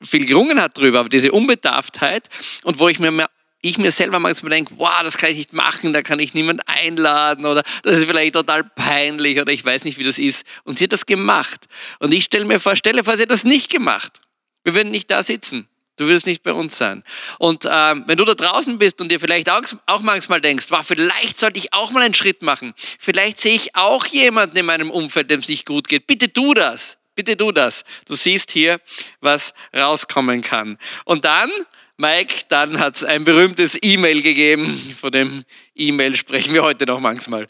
viel 0.00 0.26
gerungen 0.26 0.60
hat 0.60 0.78
darüber, 0.78 1.00
aber 1.00 1.08
diese 1.08 1.32
Unbedarftheit 1.32 2.28
und 2.62 2.78
wo 2.78 2.88
ich 2.88 3.00
mir 3.00 3.28
ich 3.68 3.78
mir 3.78 3.92
selber 3.92 4.18
manchmal 4.18 4.50
denke, 4.50 4.74
wow, 4.76 5.02
das 5.02 5.18
kann 5.18 5.30
ich 5.30 5.36
nicht 5.36 5.52
machen, 5.52 5.92
da 5.92 6.02
kann 6.02 6.18
ich 6.18 6.34
niemand 6.34 6.62
einladen 6.68 7.46
oder 7.46 7.62
das 7.82 7.98
ist 7.98 8.06
vielleicht 8.06 8.34
total 8.34 8.64
peinlich 8.64 9.40
oder 9.40 9.52
ich 9.52 9.64
weiß 9.64 9.84
nicht, 9.84 9.98
wie 9.98 10.04
das 10.04 10.18
ist. 10.18 10.46
Und 10.64 10.78
sie 10.78 10.84
hat 10.84 10.92
das 10.92 11.06
gemacht. 11.06 11.66
Und 11.98 12.12
ich 12.12 12.24
stelle 12.24 12.44
mir 12.44 12.60
vor, 12.60 12.76
stelle 12.76 13.04
vor, 13.04 13.16
sie 13.16 13.22
hat 13.22 13.30
das 13.30 13.44
nicht 13.44 13.70
gemacht. 13.70 14.20
Wir 14.64 14.74
würden 14.74 14.90
nicht 14.90 15.10
da 15.10 15.22
sitzen. 15.22 15.68
Du 15.96 16.04
würdest 16.04 16.26
nicht 16.26 16.42
bei 16.42 16.52
uns 16.52 16.76
sein. 16.76 17.02
Und 17.38 17.66
ähm, 17.70 18.04
wenn 18.06 18.18
du 18.18 18.24
da 18.24 18.34
draußen 18.34 18.76
bist 18.76 19.00
und 19.00 19.10
dir 19.10 19.18
vielleicht 19.18 19.48
auch, 19.48 19.62
auch 19.86 20.00
manchmal 20.00 20.42
denkst, 20.42 20.66
wow, 20.68 20.86
vielleicht 20.86 21.40
sollte 21.40 21.58
ich 21.58 21.72
auch 21.72 21.90
mal 21.90 22.02
einen 22.02 22.14
Schritt 22.14 22.42
machen. 22.42 22.74
Vielleicht 22.98 23.38
sehe 23.38 23.54
ich 23.54 23.74
auch 23.74 24.04
jemanden 24.06 24.58
in 24.58 24.66
meinem 24.66 24.90
Umfeld, 24.90 25.30
dem 25.30 25.40
es 25.40 25.48
nicht 25.48 25.64
gut 25.64 25.88
geht. 25.88 26.06
Bitte 26.06 26.30
tu 26.30 26.52
das. 26.52 26.98
Bitte 27.14 27.34
tu 27.34 27.50
das. 27.50 27.84
Du 28.04 28.14
siehst 28.14 28.50
hier, 28.50 28.78
was 29.20 29.54
rauskommen 29.74 30.42
kann. 30.42 30.76
Und 31.06 31.24
dann 31.24 31.50
Mike, 31.98 32.42
dann 32.48 32.78
hat 32.78 32.96
es 32.96 33.04
ein 33.04 33.24
berühmtes 33.24 33.78
E-Mail 33.80 34.20
gegeben. 34.22 34.66
Von 35.00 35.10
dem 35.10 35.44
E-Mail 35.74 36.14
sprechen 36.14 36.52
wir 36.52 36.62
heute 36.62 36.84
noch 36.84 37.00
manchmal. 37.00 37.46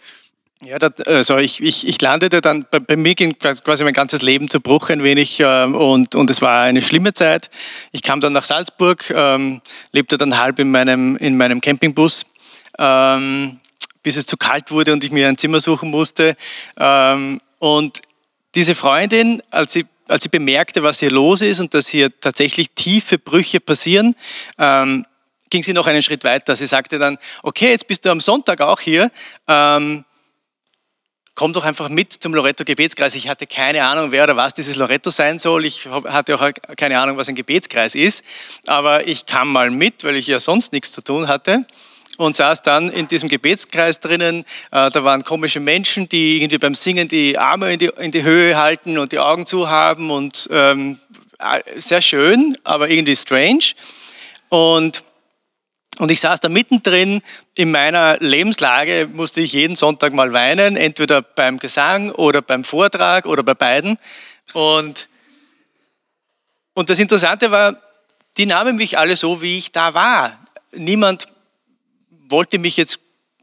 Ja, 0.63 0.79
das, 0.79 1.01
also 1.03 1.37
ich, 1.37 1.63
ich, 1.63 1.87
ich 1.87 2.01
landete 2.01 2.41
dann, 2.41 2.65
bei, 2.71 2.79
bei, 2.79 2.97
mir 2.97 3.15
ging 3.15 3.37
quasi 3.39 3.85
mein 3.85 3.93
ganzes 3.93 4.23
Leben 4.23 4.49
zu 4.49 4.61
Bruch 4.61 4.89
ein 4.89 5.03
wenig 5.03 5.41
äh, 5.41 5.65
und, 5.65 6.15
und 6.15 6.31
es 6.31 6.41
war 6.41 6.63
eine 6.63 6.81
schlimme 6.81 7.13
Zeit. 7.13 7.51
Ich 7.93 8.03
kam 8.03 8.21
dann 8.21 8.33
nach 8.33 8.45
Salzburg, 8.45 9.11
ähm, 9.15 9.61
lebte 9.93 10.17
dann 10.17 10.39
halb 10.39 10.59
in 10.59 10.71
meinem, 10.71 11.17
in 11.17 11.37
meinem 11.37 11.61
Campingbus, 11.61 12.25
ähm, 12.79 13.59
bis 14.03 14.17
es 14.17 14.27
zu 14.27 14.37
kalt 14.37 14.71
wurde 14.71 14.93
und 14.93 15.05
ich 15.05 15.11
mir 15.11 15.29
ein 15.29 15.37
Zimmer 15.37 15.61
suchen 15.61 15.91
musste. 15.91 16.37
Ähm, 16.79 17.41
und 17.59 18.01
diese 18.55 18.75
Freundin, 18.75 19.43
als 19.51 19.75
sie 19.75 19.85
als 20.09 20.23
sie 20.23 20.29
bemerkte, 20.29 20.83
was 20.83 21.01
hier 21.01 21.11
los 21.11 21.41
ist 21.41 21.61
und 21.61 21.75
dass 21.75 21.89
hier 21.89 22.21
tatsächlich 22.21 22.71
tiefe 22.71 23.19
Brüche 23.19 23.61
passieren, 23.61 24.15
ähm, 24.59 25.05
ging 25.51 25.63
sie 25.63 25.73
noch 25.73 25.87
einen 25.87 26.03
Schritt 26.03 26.25
weiter. 26.25 26.57
Sie 26.57 26.67
sagte 26.67 26.99
dann, 26.99 27.19
okay, 27.43 27.71
jetzt 27.71 27.87
bist 27.87 28.05
du 28.05 28.11
am 28.11 28.21
Sonntag 28.21 28.61
auch 28.61 28.81
hier. 28.81 29.11
Ähm, 29.47 30.05
komm 31.35 31.53
doch 31.53 31.65
einfach 31.65 31.89
mit 31.89 32.13
zum 32.13 32.35
Loretto 32.35 32.65
Gebetskreis. 32.65 33.15
Ich 33.15 33.29
hatte 33.29 33.47
keine 33.47 33.85
Ahnung, 33.85 34.11
wer 34.11 34.25
oder 34.25 34.37
was 34.37 34.55
dieses 34.55 34.77
Loretto 34.77 35.11
sein 35.11 35.39
soll. 35.39 35.65
Ich 35.65 35.87
hatte 35.87 36.35
auch 36.35 36.51
keine 36.77 36.99
Ahnung, 36.99 37.17
was 37.17 37.29
ein 37.29 37.35
Gebetskreis 37.35 37.95
ist. 37.95 38.25
Aber 38.67 39.07
ich 39.07 39.27
kam 39.27 39.53
mal 39.53 39.71
mit, 39.71 40.03
weil 40.03 40.17
ich 40.17 40.27
ja 40.27 40.41
sonst 40.41 40.73
nichts 40.73 40.93
zu 40.93 41.03
tun 41.03 41.29
hatte 41.29 41.65
und 42.19 42.37
saß 42.37 42.63
dann 42.63 42.91
in 42.91 43.09
diesem 43.09 43.29
Gebetskreis 43.29 44.01
drinnen. 44.01 44.45
Äh, 44.71 44.91
da 44.91 45.05
waren 45.05 45.23
komische 45.25 45.61
Menschen, 45.61 46.09
die 46.09 46.39
irgendwie 46.39 46.59
beim 46.59 46.75
Singen 46.75 47.09
die 47.09 47.39
Arme 47.39 47.73
in 47.73 47.79
die, 47.79 47.91
in 47.99 48.11
die 48.11 48.23
Höhe 48.23 48.57
halten 48.57 48.99
und 48.99 49.13
die 49.13 49.19
Augen 49.19 49.47
zu 49.47 49.69
haben 49.69 50.11
und 50.11 50.49
ähm, 50.51 50.99
sehr 51.77 52.01
schön, 52.01 52.57
aber 52.65 52.89
irgendwie 52.89 53.17
strange. 53.17 53.75
Und 54.49 55.03
und 55.99 56.11
ich 56.11 56.21
saß 56.21 56.41
da 56.41 56.51
mittendrin 56.51 57.23
in 57.55 57.71
meiner 57.71 58.19
Lebenslage, 58.19 59.09
musste 59.11 59.41
ich 59.41 59.55
jeden 59.55 59.77
Sonntag 59.77 60.13
mal 60.13 60.35
weinen, 60.35 60.77
entweder 60.77 61.23
beim 61.23 61.59
Gesang 61.59 62.11
oder 62.11 62.43
beim 62.43 62.65
Vortrag 62.65 63.25
oder 63.25 63.43
bei 63.43 63.55
beiden. 63.55 63.99
Und, 64.53 65.09
und 66.75 66.91
das 66.91 66.99
Interessante 66.99 67.51
war, 67.51 67.77
die 68.37 68.45
nahmen 68.45 68.77
mich 68.77 68.99
alle 68.99 69.17
so, 69.17 69.41
wie 69.41 69.57
ich 69.57 69.73
da 69.73 69.95
war. 69.95 70.39
Niemand 70.73 71.29
wollte 72.29 72.59
mich 72.59 72.77
jetzt 72.77 73.01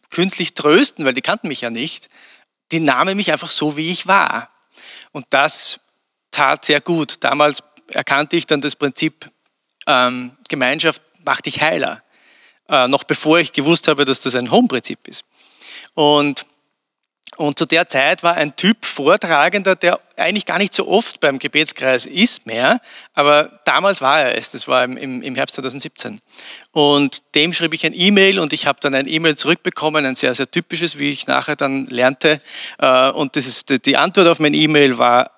künstlich 0.09 0.53
trösten, 0.53 1.05
weil 1.05 1.13
die 1.13 1.21
kannten 1.21 1.47
mich 1.47 1.61
ja 1.61 1.69
nicht. 1.69 2.09
Die 2.71 2.79
nahmen 2.79 3.17
mich 3.17 3.31
einfach 3.31 3.49
so, 3.49 3.77
wie 3.77 3.89
ich 3.91 4.07
war. 4.07 4.49
Und 5.11 5.25
das 5.29 5.79
tat 6.31 6.65
sehr 6.65 6.81
gut. 6.81 7.23
Damals 7.23 7.63
erkannte 7.87 8.35
ich 8.35 8.45
dann 8.45 8.61
das 8.61 8.75
Prinzip, 8.75 9.29
ähm, 9.87 10.35
Gemeinschaft 10.49 11.01
macht 11.25 11.45
dich 11.45 11.61
heiler. 11.61 12.03
Äh, 12.69 12.87
noch 12.87 13.03
bevor 13.03 13.39
ich 13.39 13.51
gewusst 13.51 13.87
habe, 13.87 14.05
dass 14.05 14.21
das 14.21 14.35
ein 14.35 14.51
Home-Prinzip 14.51 15.07
ist. 15.07 15.25
Und 15.93 16.45
und 17.37 17.57
zu 17.57 17.65
der 17.65 17.87
Zeit 17.87 18.23
war 18.23 18.35
ein 18.35 18.55
Typ 18.55 18.85
Vortragender, 18.85 19.75
der 19.75 19.99
eigentlich 20.17 20.45
gar 20.45 20.57
nicht 20.57 20.73
so 20.73 20.87
oft 20.87 21.19
beim 21.19 21.39
Gebetskreis 21.39 22.05
ist 22.05 22.45
mehr, 22.45 22.79
aber 23.13 23.59
damals 23.65 24.01
war 24.01 24.21
er 24.21 24.37
es, 24.37 24.51
das 24.51 24.67
war 24.67 24.83
im, 24.83 25.21
im 25.21 25.35
Herbst 25.35 25.55
2017. 25.55 26.21
Und 26.71 27.23
dem 27.35 27.53
schrieb 27.53 27.73
ich 27.73 27.85
ein 27.85 27.93
E-Mail 27.93 28.39
und 28.39 28.53
ich 28.53 28.67
habe 28.67 28.79
dann 28.81 28.93
ein 28.93 29.07
E-Mail 29.07 29.35
zurückbekommen, 29.35 30.05
ein 30.05 30.15
sehr, 30.15 30.35
sehr 30.35 30.49
typisches, 30.49 30.99
wie 30.99 31.09
ich 31.09 31.27
nachher 31.27 31.55
dann 31.55 31.85
lernte. 31.87 32.41
Äh, 32.77 33.09
und 33.11 33.35
das 33.35 33.47
ist, 33.47 33.85
die 33.85 33.97
Antwort 33.97 34.27
auf 34.27 34.39
mein 34.39 34.53
E-Mail 34.53 34.97
war, 34.97 35.31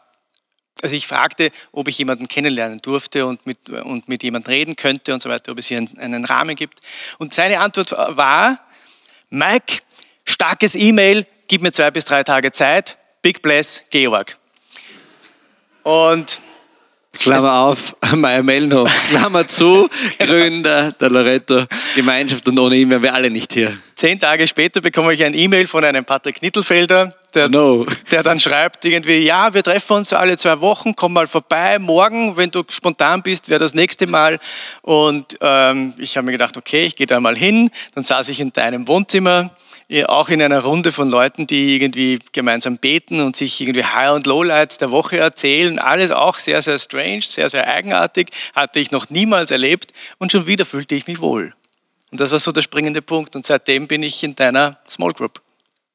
also 0.81 0.95
ich 0.95 1.07
fragte, 1.07 1.51
ob 1.71 1.87
ich 1.87 1.97
jemanden 1.97 2.27
kennenlernen 2.27 2.79
durfte 2.79 3.25
und 3.25 3.45
mit, 3.45 3.69
und 3.69 4.09
mit 4.09 4.23
jemandem 4.23 4.51
reden 4.51 4.75
könnte 4.75 5.13
und 5.13 5.21
so 5.21 5.29
weiter, 5.29 5.51
ob 5.51 5.59
es 5.59 5.67
hier 5.67 5.77
einen, 5.77 5.97
einen 5.97 6.25
Rahmen 6.25 6.55
gibt. 6.55 6.79
Und 7.17 7.33
seine 7.33 7.61
Antwort 7.61 7.91
war, 7.91 8.59
Mike, 9.29 9.79
starkes 10.25 10.75
E-Mail, 10.75 11.25
gib 11.47 11.61
mir 11.61 11.71
zwei 11.71 11.91
bis 11.91 12.05
drei 12.05 12.23
Tage 12.23 12.51
Zeit. 12.51 12.97
Big 13.21 13.41
Bless, 13.41 13.83
Georg. 13.89 14.37
Und 15.83 16.39
Klammer 17.19 17.55
auf, 17.55 17.95
Meier 18.15 18.43
Mellenhof. 18.43 18.91
Klammer 19.09 19.47
zu, 19.47 19.89
genau. 20.17 20.33
Gründer 20.33 20.91
der 20.91 21.09
Loretto 21.09 21.65
Gemeinschaft 21.95 22.47
und 22.47 22.59
ohne 22.59 22.75
ihn 22.75 22.89
wären 22.89 23.01
wir 23.01 23.13
alle 23.13 23.29
nicht 23.29 23.53
hier. 23.53 23.77
Zehn 23.95 24.19
Tage 24.19 24.47
später 24.47 24.81
bekomme 24.81 25.13
ich 25.13 25.23
ein 25.23 25.33
E-Mail 25.33 25.67
von 25.67 25.83
einem 25.83 26.03
Patrick 26.03 26.41
Nittelfelder, 26.41 27.09
der, 27.33 27.49
no. 27.49 27.85
der 28.11 28.23
dann 28.23 28.39
schreibt 28.39 28.83
irgendwie, 28.83 29.19
ja, 29.19 29.53
wir 29.53 29.63
treffen 29.63 29.93
uns 29.93 30.11
alle 30.11 30.37
zwei 30.37 30.59
Wochen, 30.59 30.95
komm 30.95 31.13
mal 31.13 31.27
vorbei, 31.27 31.79
morgen, 31.79 32.35
wenn 32.35 32.51
du 32.51 32.63
spontan 32.69 33.23
bist, 33.23 33.49
wäre 33.49 33.59
das 33.59 33.73
nächste 33.73 34.05
Mal. 34.07 34.39
Und 34.81 35.37
ähm, 35.41 35.93
ich 35.97 36.17
habe 36.17 36.25
mir 36.25 36.33
gedacht, 36.33 36.57
okay, 36.57 36.85
ich 36.85 36.95
gehe 36.95 37.07
da 37.07 37.19
mal 37.19 37.35
hin. 37.35 37.71
Dann 37.93 38.03
saß 38.03 38.29
ich 38.29 38.41
in 38.41 38.51
deinem 38.51 38.87
Wohnzimmer 38.87 39.51
auch 40.07 40.29
in 40.29 40.41
einer 40.41 40.63
Runde 40.63 40.91
von 40.91 41.09
Leuten, 41.09 41.47
die 41.47 41.75
irgendwie 41.75 42.19
gemeinsam 42.31 42.77
beten 42.77 43.21
und 43.21 43.35
sich 43.35 43.61
irgendwie 43.61 43.83
High- 43.83 44.15
und 44.15 44.25
Lowlight 44.25 44.81
der 44.81 44.91
Woche 44.91 45.17
erzählen. 45.17 45.79
Alles 45.79 46.11
auch 46.11 46.39
sehr, 46.39 46.61
sehr 46.61 46.79
strange, 46.79 47.21
sehr, 47.21 47.49
sehr 47.49 47.67
eigenartig. 47.67 48.29
Hatte 48.53 48.79
ich 48.79 48.91
noch 48.91 49.09
niemals 49.09 49.51
erlebt 49.51 49.93
und 50.17 50.31
schon 50.31 50.47
wieder 50.47 50.65
fühlte 50.65 50.95
ich 50.95 51.07
mich 51.07 51.21
wohl. 51.21 51.53
Und 52.11 52.19
das 52.19 52.31
war 52.31 52.39
so 52.39 52.51
der 52.51 52.61
springende 52.61 53.01
Punkt. 53.01 53.35
Und 53.35 53.45
seitdem 53.45 53.87
bin 53.87 54.01
ich 54.01 54.23
in 54.23 54.35
deiner 54.35 54.77
Small 54.89 55.13
Group. 55.13 55.41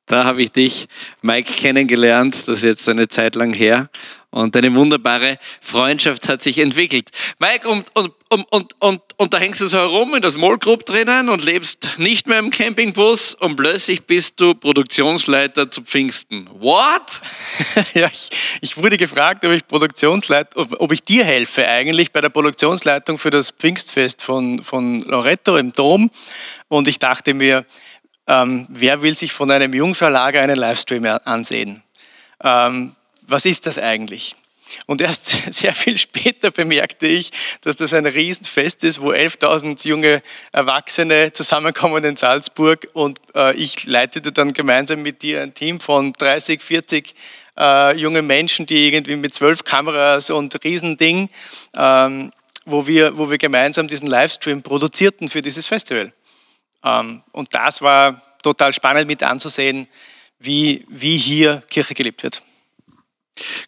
Da 0.06 0.24
habe 0.24 0.42
ich 0.42 0.50
dich, 0.50 0.88
Mike, 1.22 1.52
kennengelernt. 1.52 2.34
Das 2.34 2.48
ist 2.48 2.64
jetzt 2.64 2.88
eine 2.88 3.08
Zeit 3.08 3.36
lang 3.36 3.52
her. 3.52 3.88
Und 4.32 4.56
eine 4.56 4.72
wunderbare 4.74 5.38
Freundschaft 5.60 6.28
hat 6.28 6.40
sich 6.40 6.58
entwickelt. 6.58 7.10
Mike, 7.40 7.68
und, 7.68 7.86
und, 7.94 8.12
und, 8.50 8.72
und, 8.78 9.02
und 9.16 9.34
da 9.34 9.38
hängst 9.38 9.60
du 9.60 9.66
so 9.66 9.76
herum 9.76 10.14
in 10.14 10.22
der 10.22 10.30
Small 10.30 10.56
Group 10.56 10.86
drinnen 10.86 11.28
und 11.28 11.44
lebst 11.44 11.98
nicht 11.98 12.28
mehr 12.28 12.38
im 12.38 12.50
Campingbus 12.50 13.34
und 13.34 13.56
plötzlich 13.56 14.04
bist 14.04 14.40
du 14.40 14.54
Produktionsleiter 14.54 15.68
zu 15.68 15.82
Pfingsten. 15.82 16.48
What? 16.60 17.20
ja, 17.94 18.08
ich, 18.12 18.28
ich 18.60 18.76
wurde 18.76 18.96
gefragt, 18.96 19.44
ob 19.44 19.50
ich 19.50 19.66
Produktionsleiter, 19.66 20.60
ob, 20.60 20.80
ob 20.80 20.92
ich 20.92 21.02
dir 21.02 21.24
helfe 21.24 21.66
eigentlich 21.66 22.12
bei 22.12 22.20
der 22.20 22.28
Produktionsleitung 22.28 23.18
für 23.18 23.30
das 23.30 23.50
Pfingstfest 23.50 24.22
von, 24.22 24.62
von 24.62 25.00
Loretto 25.00 25.56
im 25.56 25.72
Dom. 25.72 26.08
Und 26.68 26.86
ich 26.86 27.00
dachte 27.00 27.34
mir, 27.34 27.66
ähm, 28.30 28.66
wer 28.68 29.02
will 29.02 29.14
sich 29.14 29.32
von 29.32 29.50
einem 29.50 29.74
Jungscharlager 29.74 30.40
einen 30.40 30.56
Livestream 30.56 31.04
ansehen? 31.24 31.82
Ähm, 32.42 32.94
was 33.22 33.44
ist 33.44 33.66
das 33.66 33.76
eigentlich? 33.76 34.36
Und 34.86 35.02
erst 35.02 35.26
sehr 35.52 35.74
viel 35.74 35.98
später 35.98 36.52
bemerkte 36.52 37.08
ich, 37.08 37.32
dass 37.62 37.74
das 37.74 37.92
ein 37.92 38.06
Riesenfest 38.06 38.84
ist, 38.84 39.02
wo 39.02 39.10
11.000 39.10 39.86
junge 39.88 40.20
Erwachsene 40.52 41.32
zusammenkommen 41.32 42.04
in 42.04 42.14
Salzburg 42.14 42.86
und 42.92 43.18
äh, 43.34 43.54
ich 43.56 43.84
leitete 43.86 44.30
dann 44.30 44.52
gemeinsam 44.52 45.02
mit 45.02 45.22
dir 45.22 45.42
ein 45.42 45.52
Team 45.52 45.80
von 45.80 46.12
30, 46.12 46.62
40 46.62 47.14
äh, 47.58 47.96
junge 47.96 48.22
Menschen, 48.22 48.64
die 48.64 48.86
irgendwie 48.86 49.16
mit 49.16 49.34
zwölf 49.34 49.64
Kameras 49.64 50.30
und 50.30 50.62
Riesending, 50.62 51.30
ähm, 51.76 52.32
wo, 52.64 52.86
wir, 52.86 53.18
wo 53.18 53.28
wir 53.28 53.38
gemeinsam 53.38 53.88
diesen 53.88 54.06
Livestream 54.06 54.62
produzierten 54.62 55.28
für 55.28 55.40
dieses 55.40 55.66
Festival. 55.66 56.12
Ähm, 56.84 57.22
und 57.32 57.54
das 57.54 57.82
war 57.82 58.22
total 58.42 58.72
spannend 58.72 59.06
mit 59.06 59.22
anzusehen, 59.22 59.86
wie, 60.38 60.84
wie 60.88 61.16
hier 61.16 61.62
Kirche 61.70 61.94
gelebt 61.94 62.22
wird. 62.22 62.42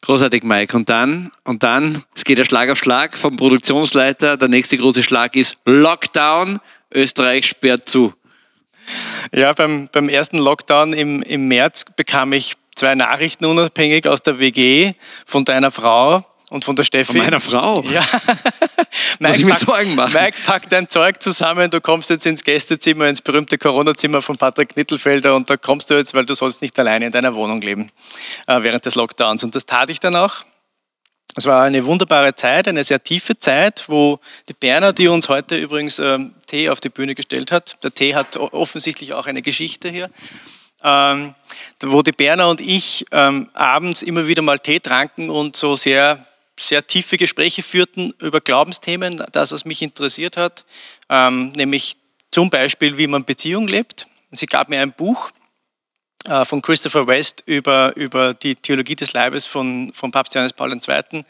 Großartig, 0.03 0.43
Mike. 0.43 0.77
Und 0.77 0.89
dann, 0.89 1.31
und 1.45 1.63
dann, 1.63 2.03
es 2.15 2.25
geht 2.25 2.39
ja 2.39 2.45
Schlag 2.45 2.71
auf 2.71 2.79
Schlag 2.79 3.17
vom 3.17 3.37
Produktionsleiter. 3.37 4.37
Der 4.37 4.49
nächste 4.49 4.77
große 4.77 5.03
Schlag 5.03 5.37
ist 5.37 5.57
Lockdown. 5.65 6.61
Österreich 6.95 7.47
sperrt 7.47 7.89
zu. 7.89 8.13
Ja, 9.33 9.53
beim, 9.53 9.89
beim 9.93 10.09
ersten 10.09 10.39
Lockdown 10.39 10.93
im, 10.93 11.23
im 11.23 11.49
März 11.49 11.85
bekam 11.97 12.33
ich 12.33 12.55
zwei 12.75 12.95
Nachrichten 12.95 13.45
unabhängig 13.45 14.07
aus 14.07 14.21
der 14.21 14.39
WG 14.39 14.93
von 15.25 15.45
deiner 15.45 15.71
Frau 15.71 16.27
und 16.53 16.65
von 16.65 16.77
der 16.77 16.85
Steffi. 16.85 17.13
Von 17.13 17.23
meiner 17.23 17.41
Frau? 17.41 17.83
Ja. 17.83 18.05
Muss 19.19 19.39
ich 19.39 19.45
mir 19.45 19.55
Sorgen 19.55 19.95
machen? 19.95 20.13
Mike, 20.13 20.39
pack 20.45 20.69
dein 20.69 20.89
Zeug 20.89 21.23
zusammen, 21.23 21.71
du 21.71 21.81
kommst 21.81 22.11
jetzt 22.11 22.27
ins 22.27 22.45
Gästezimmer, 22.45 23.09
ins 23.09 23.23
berühmte 23.23 23.57
Corona-Zimmer 23.57 24.21
von 24.21 24.37
Patrick 24.37 24.77
Nittelfelder 24.77 25.35
und 25.35 25.49
da 25.49 25.57
kommst 25.57 25.91
du 25.91 25.95
jetzt, 25.95 26.13
weil 26.15 26.27
du 26.27 26.35
sollst 26.35 26.61
nicht 26.61 26.79
alleine 26.79 27.07
in 27.07 27.13
deiner 27.13 27.35
Wohnung 27.35 27.61
leben 27.61 27.91
äh, 28.47 28.63
während 28.63 28.85
des 28.85 28.95
Lockdowns. 28.95 29.43
Und 29.45 29.55
das 29.55 29.65
tat 29.65 29.89
ich 29.91 29.99
dann 29.99 30.15
auch. 30.15 30.45
Es 31.35 31.47
war 31.47 31.63
eine 31.63 31.87
wunderbare 31.87 32.35
Zeit, 32.35 32.69
eine 32.69 32.85
sehr 32.85 33.03
tiefe 33.03 33.37
Zeit, 33.39 33.85
wo 33.89 34.21
die 34.49 34.53
Berner, 34.53 34.93
die 34.93 35.09
uns 35.09 35.31
heute 35.31 35.57
übrigens 35.57 35.99
ähm, 35.99 36.35
Tee 36.47 36.69
auf 36.69 36.81
die 36.81 36.91
Bühne 36.91 37.15
gestellt 37.15 37.51
hat, 37.51 37.83
der 37.83 37.95
Tee 37.95 38.15
hat 38.15 38.37
offensichtlich 38.37 39.15
auch 39.15 39.27
eine 39.27 39.41
Geschichte 39.41 39.89
hier, 39.89 40.11
ähm, 40.85 41.35
wo 41.81 42.03
die 42.03 42.13
Berner 42.13 42.51
und 42.51 42.61
ich 42.61 43.07
ähm, 43.13 43.49
abends 43.55 44.03
immer 44.03 44.27
wieder 44.27 44.43
mal 44.43 44.59
Tee 44.59 44.81
tranken 44.81 45.31
und 45.31 45.57
so 45.57 45.75
sehr, 45.75 46.27
sehr 46.63 46.87
tiefe 46.87 47.17
Gespräche 47.17 47.63
führten 47.63 48.15
über 48.19 48.41
Glaubensthemen, 48.41 49.25
das, 49.33 49.53
was 49.53 49.65
mich 49.65 49.83
interessiert 49.83 50.37
hat, 50.37 50.65
ähm, 51.09 51.53
nämlich 51.53 51.97
zum 52.31 52.51
Beispiel, 52.51 52.97
wie 52.99 53.07
man 53.07 53.25
Beziehung 53.25 53.69
lebt. 53.69 54.07
Sie 54.31 54.47
gab 54.47 54.69
mir 54.69 54.81
ein 54.81 54.93
Buch, 54.93 55.31
äh, 56.29 56.45
von 56.45 56.63
Christopher 56.63 57.09
West 57.09 57.43
über, 57.47 57.95
über 57.97 58.33
die 58.33 58.55
Theologie 58.55 58.95
des 58.95 59.13
Leibes 59.13 59.45
von, 59.45 59.93
von 59.93 60.13
Papst 60.13 60.35
Johannes 60.35 60.53
Paul 60.53 60.73
II. 60.73 61.25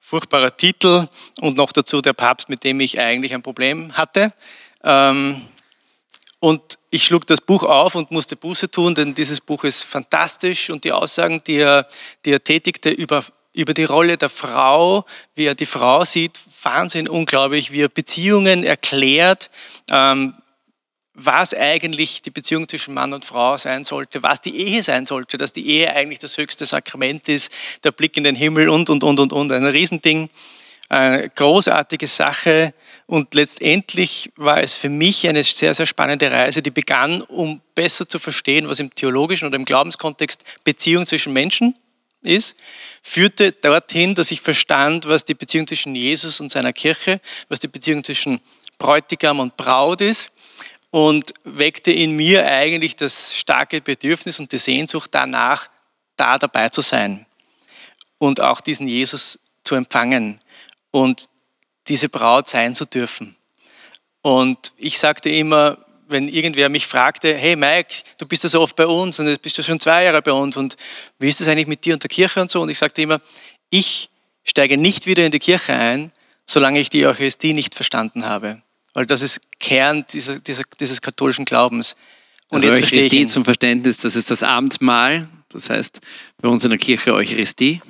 Furchtbarer 0.00 0.54
Titel 0.54 1.08
und 1.40 1.56
noch 1.56 1.72
dazu 1.72 2.02
der 2.02 2.12
Papst, 2.12 2.50
mit 2.50 2.62
dem 2.62 2.78
ich 2.80 3.00
eigentlich 3.00 3.32
ein 3.32 3.42
Problem 3.42 3.96
hatte. 3.96 4.34
Ähm, 4.82 5.40
und 6.40 6.78
ich 6.90 7.04
schlug 7.04 7.26
das 7.26 7.40
Buch 7.40 7.62
auf 7.62 7.94
und 7.94 8.10
musste 8.10 8.36
Buße 8.36 8.70
tun, 8.70 8.94
denn 8.94 9.14
dieses 9.14 9.40
Buch 9.40 9.64
ist 9.64 9.82
fantastisch 9.82 10.68
und 10.68 10.84
die 10.84 10.92
Aussagen, 10.92 11.42
die 11.46 11.56
er, 11.56 11.86
die 12.26 12.32
er 12.32 12.44
tätigte 12.44 12.90
über, 12.90 13.24
über 13.54 13.72
die 13.74 13.84
Rolle 13.84 14.18
der 14.18 14.28
Frau, 14.28 15.04
wie 15.34 15.46
er 15.46 15.54
die 15.54 15.66
Frau 15.66 16.04
sieht, 16.04 16.38
Wahnsinn, 16.62 17.08
unglaublich, 17.08 17.72
wie 17.72 17.82
er 17.82 17.88
Beziehungen 17.88 18.64
erklärt, 18.64 19.50
ähm, 19.90 20.34
was 21.14 21.54
eigentlich 21.54 22.22
die 22.22 22.30
Beziehung 22.30 22.68
zwischen 22.68 22.92
Mann 22.92 23.12
und 23.12 23.24
Frau 23.24 23.56
sein 23.56 23.84
sollte, 23.84 24.24
was 24.24 24.40
die 24.40 24.56
Ehe 24.56 24.82
sein 24.82 25.06
sollte, 25.06 25.36
dass 25.36 25.52
die 25.52 25.66
Ehe 25.66 25.94
eigentlich 25.94 26.18
das 26.18 26.36
höchste 26.36 26.66
Sakrament 26.66 27.28
ist, 27.28 27.52
der 27.84 27.92
Blick 27.92 28.16
in 28.16 28.24
den 28.24 28.34
Himmel 28.34 28.68
und, 28.68 28.90
und, 28.90 29.04
und, 29.04 29.20
und, 29.20 29.32
und. 29.32 29.52
Ein 29.52 29.64
Riesending, 29.64 30.28
eine 30.88 31.30
großartige 31.30 32.08
Sache. 32.08 32.74
Und 33.06 33.34
letztendlich 33.34 34.32
war 34.34 34.60
es 34.60 34.74
für 34.74 34.88
mich 34.88 35.28
eine 35.28 35.44
sehr, 35.44 35.74
sehr 35.74 35.86
spannende 35.86 36.32
Reise, 36.32 36.62
die 36.62 36.70
begann, 36.70 37.22
um 37.22 37.60
besser 37.76 38.08
zu 38.08 38.18
verstehen, 38.18 38.68
was 38.68 38.80
im 38.80 38.92
theologischen 38.92 39.46
oder 39.46 39.56
im 39.56 39.64
Glaubenskontext 39.64 40.42
Beziehung 40.64 41.06
zwischen 41.06 41.32
Menschen 41.32 41.76
ist, 42.24 42.56
führte 43.02 43.52
dorthin, 43.52 44.14
dass 44.14 44.30
ich 44.30 44.40
verstand, 44.40 45.06
was 45.06 45.24
die 45.24 45.34
Beziehung 45.34 45.66
zwischen 45.66 45.94
Jesus 45.94 46.40
und 46.40 46.50
seiner 46.50 46.72
Kirche, 46.72 47.20
was 47.48 47.60
die 47.60 47.68
Beziehung 47.68 48.02
zwischen 48.04 48.40
Bräutigam 48.78 49.40
und 49.40 49.56
Braut 49.56 50.00
ist 50.00 50.30
und 50.90 51.32
weckte 51.44 51.92
in 51.92 52.12
mir 52.16 52.46
eigentlich 52.46 52.96
das 52.96 53.36
starke 53.36 53.80
Bedürfnis 53.80 54.40
und 54.40 54.52
die 54.52 54.58
Sehnsucht 54.58 55.10
danach, 55.12 55.68
da 56.16 56.38
dabei 56.38 56.68
zu 56.68 56.80
sein 56.80 57.26
und 58.18 58.40
auch 58.40 58.60
diesen 58.60 58.88
Jesus 58.88 59.38
zu 59.64 59.74
empfangen 59.74 60.40
und 60.90 61.28
diese 61.88 62.08
Braut 62.08 62.48
sein 62.48 62.74
zu 62.74 62.84
dürfen. 62.84 63.36
Und 64.22 64.72
ich 64.76 64.98
sagte 64.98 65.28
immer, 65.28 65.83
wenn 66.08 66.28
irgendwer 66.28 66.68
mich 66.68 66.86
fragte, 66.86 67.34
hey 67.34 67.56
Mike, 67.56 68.02
du 68.18 68.26
bist 68.26 68.44
ja 68.44 68.48
so 68.48 68.60
oft 68.60 68.76
bei 68.76 68.86
uns 68.86 69.18
und 69.20 69.28
jetzt 69.28 69.42
bist 69.42 69.56
du 69.58 69.62
schon 69.62 69.80
zwei 69.80 70.04
Jahre 70.04 70.22
bei 70.22 70.32
uns 70.32 70.56
und 70.56 70.76
wie 71.18 71.28
ist 71.28 71.40
es 71.40 71.48
eigentlich 71.48 71.66
mit 71.66 71.84
dir 71.84 71.94
und 71.94 72.02
der 72.02 72.10
Kirche 72.10 72.40
und 72.40 72.50
so? 72.50 72.62
Und 72.62 72.68
ich 72.68 72.78
sagte 72.78 73.02
immer, 73.02 73.20
ich 73.70 74.10
steige 74.44 74.76
nicht 74.76 75.06
wieder 75.06 75.24
in 75.24 75.32
die 75.32 75.38
Kirche 75.38 75.74
ein, 75.74 76.12
solange 76.46 76.78
ich 76.78 76.90
die 76.90 77.06
Eucharistie 77.06 77.54
nicht 77.54 77.74
verstanden 77.74 78.26
habe 78.26 78.62
weil 78.94 79.06
das 79.06 79.20
ist 79.20 79.40
Kern 79.58 80.06
dieser, 80.10 80.40
dieser, 80.40 80.62
dieses 80.80 81.02
katholischen 81.02 81.44
Glaubens. 81.44 81.96
Und 82.50 82.64
also 82.64 82.70
Eucharistie 82.70 83.26
zum 83.26 83.44
Verständnis, 83.44 83.98
das 83.98 84.16
ist 84.16 84.30
das 84.30 84.42
Abendmahl, 84.42 85.28
das 85.50 85.68
heißt 85.68 86.00
bei 86.40 86.48
uns 86.48 86.64
in 86.64 86.70
der 86.70 86.78
Kirche 86.78 87.12
Eucharistie. 87.12 87.82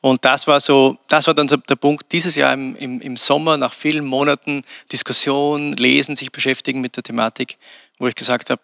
Und 0.00 0.24
das 0.24 0.46
war 0.46 0.60
so, 0.60 0.98
das 1.08 1.26
war 1.26 1.34
dann 1.34 1.48
so 1.48 1.56
der 1.56 1.76
Punkt 1.76 2.10
dieses 2.12 2.34
Jahr 2.34 2.54
im, 2.54 2.74
im, 2.76 3.00
im 3.00 3.16
Sommer, 3.16 3.56
nach 3.56 3.72
vielen 3.72 4.04
Monaten 4.04 4.62
Diskussion, 4.90 5.74
Lesen, 5.74 6.16
sich 6.16 6.32
beschäftigen 6.32 6.80
mit 6.80 6.96
der 6.96 7.02
Thematik, 7.02 7.58
wo 7.98 8.06
ich 8.06 8.14
gesagt 8.14 8.48
habe, 8.48 8.62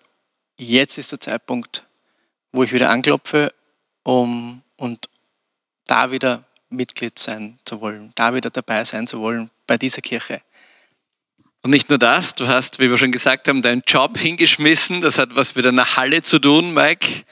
jetzt 0.57 0.96
ist 0.96 1.12
der 1.12 1.20
Zeitpunkt, 1.20 1.85
wo 2.53 2.62
ich 2.62 2.72
wieder 2.72 2.88
anklopfe, 2.88 3.53
um 4.03 4.62
und 4.77 5.09
da 5.87 6.11
wieder 6.11 6.44
Mitglied 6.70 7.18
sein 7.18 7.59
zu 7.64 7.81
wollen, 7.81 8.12
da 8.14 8.35
wieder 8.35 8.51
dabei 8.51 8.85
sein 8.85 9.07
zu 9.07 9.20
wollen 9.20 9.51
bei 9.66 9.77
dieser 9.77 10.01
Kirche. 10.01 10.40
Und 11.62 11.70
nicht 11.70 11.88
nur 11.88 11.99
das, 11.99 12.35
du 12.35 12.46
hast, 12.46 12.79
wie 12.79 12.88
wir 12.88 12.96
schon 12.96 13.12
gesagt 13.12 13.49
haben, 13.49 13.61
deinen 13.61 13.83
Job 13.87 14.18
hingeschmissen. 14.18 15.01
Das 15.01 15.18
hat 15.18 15.35
was 15.35 15.57
mit 15.57 15.66
einer 15.66 15.96
Halle 15.96 16.22
zu 16.22 16.38
tun, 16.38 16.72
Mike. 16.72 17.25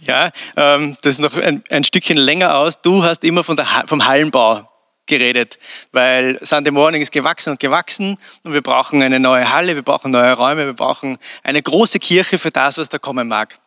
Ja, 0.00 0.30
ähm, 0.56 0.96
das 1.02 1.14
ist 1.14 1.20
noch 1.20 1.36
ein, 1.36 1.62
ein, 1.70 1.84
Stückchen 1.84 2.16
länger 2.16 2.56
aus. 2.56 2.80
Du 2.80 3.04
hast 3.04 3.24
immer 3.24 3.44
von 3.44 3.56
der, 3.56 3.84
vom 3.86 4.06
Hallenbau 4.06 4.68
geredet, 5.06 5.58
weil 5.92 6.38
Sunday 6.42 6.70
Morning 6.70 7.02
ist 7.02 7.12
gewachsen 7.12 7.50
und 7.50 7.60
gewachsen 7.60 8.18
und 8.44 8.52
wir 8.52 8.62
brauchen 8.62 9.02
eine 9.02 9.18
neue 9.18 9.50
Halle, 9.52 9.74
wir 9.74 9.82
brauchen 9.82 10.10
neue 10.10 10.32
Räume, 10.32 10.66
wir 10.66 10.74
brauchen 10.74 11.18
eine 11.42 11.60
große 11.60 11.98
Kirche 11.98 12.38
für 12.38 12.50
das, 12.50 12.78
was 12.78 12.88
da 12.88 12.98
kommen 12.98 13.28
mag. 13.28 13.58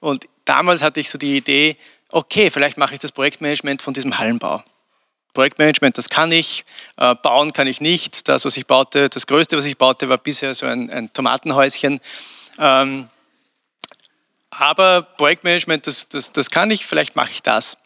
Und 0.00 0.26
damals 0.44 0.82
hatte 0.82 1.00
ich 1.00 1.10
so 1.10 1.16
die 1.16 1.36
Idee, 1.36 1.76
okay, 2.12 2.50
vielleicht 2.50 2.76
mache 2.76 2.94
ich 2.94 3.00
das 3.00 3.12
Projektmanagement 3.12 3.82
von 3.82 3.94
diesem 3.94 4.18
Hallenbau. 4.18 4.62
Projektmanagement, 5.32 5.96
das 5.96 6.08
kann 6.08 6.32
ich, 6.32 6.64
äh, 6.96 7.14
bauen 7.14 7.52
kann 7.52 7.68
ich 7.68 7.80
nicht. 7.80 8.28
Das, 8.28 8.44
was 8.44 8.56
ich 8.56 8.66
baute, 8.66 9.08
das 9.08 9.26
Größte, 9.28 9.56
was 9.56 9.64
ich 9.64 9.78
baute, 9.78 10.08
war 10.08 10.18
bisher 10.18 10.54
so 10.54 10.66
ein, 10.66 10.90
ein 10.90 11.12
Tomatenhäuschen. 11.12 12.00
Ähm, 12.58 13.08
aber 14.60 15.02
Projektmanagement, 15.02 15.86
das, 15.86 16.08
das, 16.08 16.32
das 16.32 16.50
kann 16.50 16.70
ich, 16.70 16.86
vielleicht 16.86 17.16
mache 17.16 17.30
ich 17.30 17.42
das. 17.42 17.78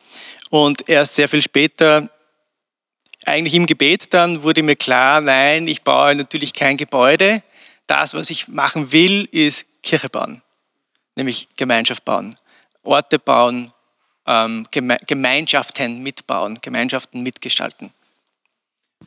Und 0.51 0.89
erst 0.89 1.15
sehr 1.15 1.29
viel 1.29 1.41
später, 1.41 2.09
eigentlich 3.27 3.55
im 3.55 3.67
Gebet 3.67 4.13
dann, 4.13 4.43
wurde 4.43 4.63
mir 4.63 4.77
klar, 4.77 5.21
nein, 5.21 5.69
ich 5.69 5.83
baue 5.83 6.15
natürlich 6.15 6.53
kein 6.53 6.77
Gebäude. 6.77 7.43
Das, 7.87 8.15
was 8.15 8.29
ich 8.29 8.49
machen 8.49 8.93
will, 8.93 9.29
ist 9.31 9.67
Kirche 9.83 10.09
bauen, 10.09 10.43
nämlich 11.15 11.49
Gemeinschaft 11.57 12.05
bauen, 12.05 12.35
Orte 12.83 13.19
bauen, 13.19 13.71
ähm, 14.27 14.67
Gemeinschaften 14.73 16.03
mitbauen, 16.03 16.59
Gemeinschaften 16.61 17.23
mitgestalten. 17.23 17.93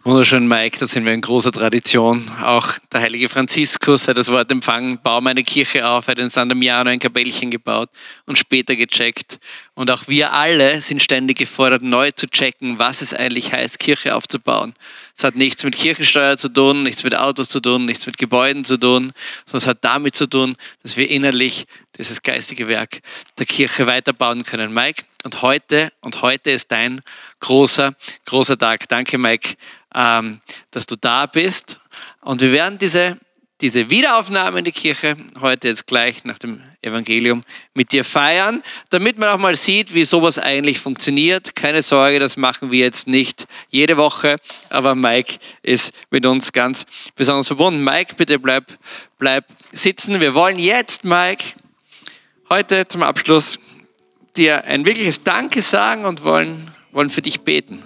Wunderschön, 0.07 0.47
Mike, 0.47 0.79
da 0.79 0.87
sind 0.87 1.03
wir 1.03 1.11
in 1.11 1.19
großer 1.19 1.51
Tradition. 1.51 2.23
Auch 2.41 2.71
der 2.93 3.01
heilige 3.01 3.27
Franziskus 3.27 4.07
hat 4.07 4.17
das 4.17 4.31
Wort 4.31 4.49
empfangen, 4.49 4.99
bau 5.03 5.19
meine 5.19 5.43
Kirche 5.43 5.85
auf, 5.85 6.07
hat 6.07 6.17
in 6.17 6.29
San 6.29 6.47
Damiano 6.47 6.89
ein 6.89 6.99
Kapellchen 6.99 7.51
gebaut 7.51 7.89
und 8.25 8.37
später 8.37 8.77
gecheckt. 8.77 9.37
Und 9.73 9.91
auch 9.91 10.07
wir 10.07 10.31
alle 10.31 10.79
sind 10.79 11.03
ständig 11.03 11.39
gefordert, 11.39 11.81
neu 11.81 12.11
zu 12.11 12.25
checken, 12.25 12.79
was 12.79 13.01
es 13.01 13.13
eigentlich 13.13 13.51
heißt, 13.51 13.79
Kirche 13.79 14.15
aufzubauen. 14.15 14.75
Es 15.13 15.25
hat 15.25 15.35
nichts 15.35 15.65
mit 15.65 15.75
Kirchensteuer 15.75 16.37
zu 16.37 16.47
tun, 16.47 16.83
nichts 16.83 17.03
mit 17.03 17.13
Autos 17.13 17.49
zu 17.49 17.59
tun, 17.59 17.83
nichts 17.83 18.05
mit 18.05 18.17
Gebäuden 18.17 18.63
zu 18.63 18.77
tun, 18.77 19.11
sondern 19.45 19.57
es 19.57 19.67
hat 19.67 19.79
damit 19.81 20.15
zu 20.15 20.27
tun, 20.27 20.55
dass 20.83 20.95
wir 20.95 21.09
innerlich 21.09 21.65
dieses 21.97 22.23
geistige 22.23 22.69
Werk 22.69 23.01
der 23.39 23.45
Kirche 23.45 23.87
weiterbauen 23.87 24.43
können. 24.43 24.73
Mike, 24.73 25.03
und 25.25 25.41
heute, 25.41 25.91
und 25.99 26.21
heute 26.21 26.51
ist 26.51 26.71
dein 26.71 27.01
großer, 27.41 27.93
großer 28.23 28.57
Tag. 28.57 28.87
Danke, 28.87 29.17
Mike, 29.17 29.55
dass 29.97 30.85
du 30.85 30.95
da 30.95 31.25
bist. 31.25 31.79
Und 32.21 32.41
wir 32.41 32.51
werden 32.51 32.77
diese, 32.77 33.17
diese 33.61 33.89
Wiederaufnahme 33.89 34.59
in 34.59 34.65
die 34.65 34.71
Kirche 34.71 35.17
heute 35.41 35.69
jetzt 35.69 35.87
gleich 35.87 36.23
nach 36.23 36.37
dem 36.37 36.61
Evangelium 36.81 37.43
mit 37.73 37.91
dir 37.91 38.03
feiern, 38.03 38.61
damit 38.91 39.17
man 39.17 39.29
auch 39.29 39.39
mal 39.39 39.55
sieht, 39.55 39.95
wie 39.95 40.05
sowas 40.05 40.37
eigentlich 40.37 40.79
funktioniert. 40.79 41.55
Keine 41.55 41.81
Sorge, 41.81 42.19
das 42.19 42.37
machen 42.37 42.69
wir 42.71 42.79
jetzt 42.79 43.07
nicht 43.07 43.47
jede 43.69 43.97
Woche, 43.97 44.35
aber 44.69 44.93
Mike 44.93 45.37
ist 45.63 45.91
mit 46.11 46.27
uns 46.27 46.53
ganz 46.53 46.85
besonders 47.15 47.47
verbunden. 47.47 47.83
Mike, 47.83 48.13
bitte 48.15 48.37
bleib, 48.37 48.65
bleib 49.17 49.45
sitzen. 49.71 50.21
Wir 50.21 50.35
wollen 50.35 50.59
jetzt, 50.59 51.03
Mike, 51.03 51.43
heute 52.49 52.87
zum 52.87 53.01
Abschluss 53.01 53.57
dir 54.35 54.63
ein 54.65 54.85
wirkliches 54.85 55.23
Danke 55.23 55.63
sagen 55.63 56.05
und 56.05 56.23
wollen, 56.23 56.71
wollen 56.91 57.09
für 57.09 57.23
dich 57.23 57.41
beten. 57.41 57.81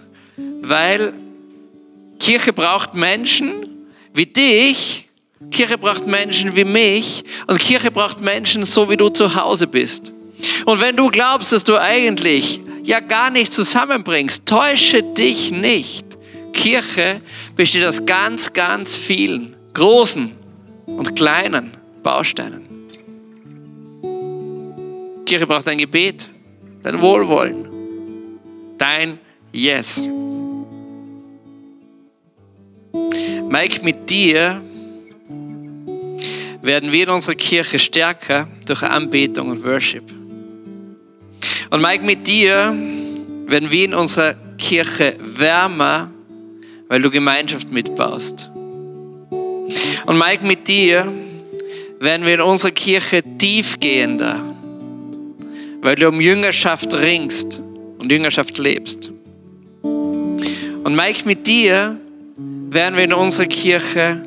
Weil 0.62 1.14
Kirche 2.22 2.54
braucht 2.54 2.94
Menschen 2.94 3.68
wie 4.14 4.28
dich, 4.28 5.08
Kirche 5.50 5.80
braucht 5.80 6.06
Menschen 6.06 6.56
wie 6.56 6.66
mich 6.66 7.24
und 7.48 7.60
Kirche 7.60 7.90
braucht 7.90 8.22
Menschen 8.22 8.64
so, 8.64 8.90
wie 8.92 8.98
du 8.98 9.10
zu 9.10 9.34
Hause 9.36 9.66
bist. 9.66 10.14
Und 10.66 10.80
wenn 10.80 10.96
du 10.96 11.08
glaubst, 11.08 11.52
dass 11.52 11.64
du 11.64 11.80
eigentlich 11.80 12.60
ja 12.84 13.00
gar 13.00 13.32
nicht 13.32 13.52
zusammenbringst, 13.52 14.46
täusche 14.46 15.02
dich 15.02 15.52
nicht. 15.52 16.06
Kirche 16.54 17.22
besteht 17.56 17.86
aus 17.86 18.06
ganz, 18.06 18.54
ganz 18.54 18.98
vielen 18.98 19.56
großen 19.74 20.32
und 20.86 21.16
kleinen 21.16 21.72
Bausteinen. 22.04 22.68
Kirche 25.26 25.48
braucht 25.48 25.68
ein 25.68 25.80
Gebet, 25.80 26.30
dein 26.84 27.02
Wohlwollen, 27.02 27.68
dein 28.78 29.18
Yes. 29.54 30.08
Mike, 33.52 33.84
mit 33.84 34.10
dir 34.10 34.64
werden 36.62 36.94
wir 36.94 37.04
in 37.04 37.10
unserer 37.10 37.36
Kirche 37.36 37.80
stärker 37.80 38.48
durch 38.66 38.82
Anbetung 38.82 39.50
und 39.50 39.66
Worship. 39.66 40.06
Und 41.70 41.82
Mike, 41.82 42.06
mit 42.06 42.30
dir 42.30 42.74
werden 43.48 43.70
wir 43.70 43.84
in 43.84 43.94
unserer 43.94 44.36
Kirche 44.58 45.18
wärmer, 45.20 46.10
weil 46.88 47.02
du 47.02 47.12
Gemeinschaft 47.12 47.74
mitbaust. 47.74 48.50
Und 48.54 50.18
Mike, 50.18 50.48
mit 50.48 50.70
dir 50.70 51.12
werden 52.00 52.26
wir 52.26 52.36
in 52.36 52.42
unserer 52.42 52.72
Kirche 52.72 53.22
tiefgehender, 53.38 54.40
weil 55.82 55.96
du 55.96 56.08
um 56.08 56.22
Jüngerschaft 56.22 56.94
ringst 56.94 57.60
und 58.00 58.10
Jüngerschaft 58.10 58.58
lebst. 58.58 59.12
Und 59.82 60.96
Mike, 60.96 61.24
mit 61.26 61.46
dir 61.46 62.00
werden 62.72 62.96
wir 62.96 63.04
in 63.04 63.12
unserer 63.12 63.48
Kirche 63.48 64.24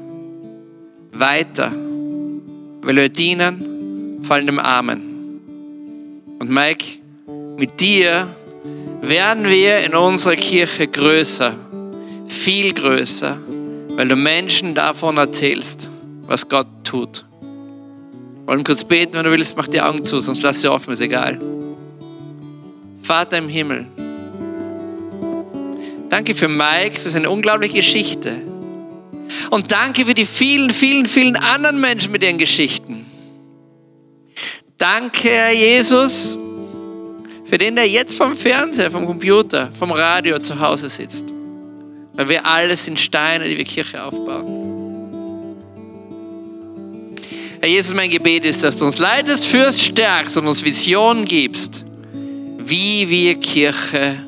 weiter, 1.12 1.72
weil 2.82 2.96
wir 2.96 3.08
dienen, 3.08 4.20
fallen 4.22 4.44
dem 4.44 4.58
Armen. 4.58 5.40
Und 6.38 6.50
Mike, 6.50 6.84
mit 7.56 7.80
dir 7.80 8.28
werden 9.00 9.48
wir 9.48 9.78
in 9.78 9.94
unserer 9.94 10.36
Kirche 10.36 10.86
größer, 10.86 11.54
viel 12.28 12.74
größer, 12.74 13.38
weil 13.96 14.08
du 14.08 14.16
Menschen 14.16 14.74
davon 14.74 15.16
erzählst, 15.16 15.88
was 16.26 16.46
Gott 16.46 16.66
tut. 16.84 17.24
Wir 17.40 18.46
wollen 18.48 18.64
kurz 18.64 18.84
beten, 18.84 19.14
wenn 19.14 19.24
du 19.24 19.30
willst, 19.30 19.56
mach 19.56 19.68
die 19.68 19.80
Augen 19.80 20.04
zu, 20.04 20.20
sonst 20.20 20.42
lass 20.42 20.60
sie 20.60 20.70
offen, 20.70 20.92
ist 20.92 21.00
egal. 21.00 21.40
Vater 23.02 23.38
im 23.38 23.48
Himmel, 23.48 23.86
danke 26.14 26.36
für 26.36 26.46
Mike, 26.46 27.00
für 27.00 27.10
seine 27.10 27.28
unglaubliche 27.28 27.74
Geschichte. 27.74 28.40
Und 29.50 29.72
danke 29.72 30.06
für 30.06 30.14
die 30.14 30.26
vielen, 30.26 30.70
vielen, 30.70 31.06
vielen 31.06 31.34
anderen 31.34 31.80
Menschen 31.80 32.12
mit 32.12 32.22
ihren 32.22 32.38
Geschichten. 32.38 33.04
Danke, 34.78 35.28
Herr 35.28 35.52
Jesus, 35.52 36.38
für 37.46 37.58
den, 37.58 37.74
der 37.74 37.88
jetzt 37.88 38.16
vom 38.16 38.36
Fernseher, 38.36 38.92
vom 38.92 39.06
Computer, 39.06 39.72
vom 39.76 39.90
Radio 39.90 40.38
zu 40.38 40.60
Hause 40.60 40.88
sitzt. 40.88 41.26
Weil 42.12 42.28
wir 42.28 42.46
alle 42.46 42.76
sind 42.76 43.00
Steine, 43.00 43.48
die 43.48 43.58
wir 43.58 43.64
Kirche 43.64 44.04
aufbauen. 44.04 44.70
Herr 47.58 47.68
Jesus, 47.68 47.92
mein 47.92 48.10
Gebet 48.10 48.44
ist, 48.44 48.62
dass 48.62 48.78
du 48.78 48.84
uns 48.84 49.00
leitest, 49.00 49.46
führst, 49.46 49.82
stärkst 49.82 50.36
und 50.36 50.46
uns 50.46 50.62
Visionen 50.62 51.24
gibst, 51.24 51.84
wie 52.58 53.08
wir 53.08 53.34
Kirche 53.40 54.23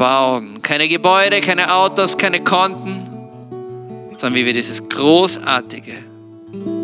bauen. 0.00 0.62
Keine 0.62 0.88
Gebäude, 0.88 1.42
keine 1.42 1.74
Autos, 1.74 2.16
keine 2.16 2.42
Konten, 2.42 3.06
sondern 4.16 4.34
wie 4.34 4.46
wir 4.46 4.54
dieses 4.54 4.88
großartige, 4.88 5.92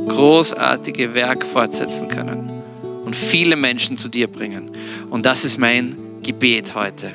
großartige 0.07 1.15
Werk 1.15 1.47
fortsetzen 1.47 2.09
können 2.09 2.63
und 3.07 3.17
viele 3.17 3.57
Menschen 3.57 3.97
zu 3.97 4.11
dir 4.11 4.27
bringen. 4.27 4.71
Und 5.09 5.25
das 5.25 5.47
ist 5.47 5.57
mein 5.57 5.97
Gebet 6.23 6.75
heute. 6.75 7.15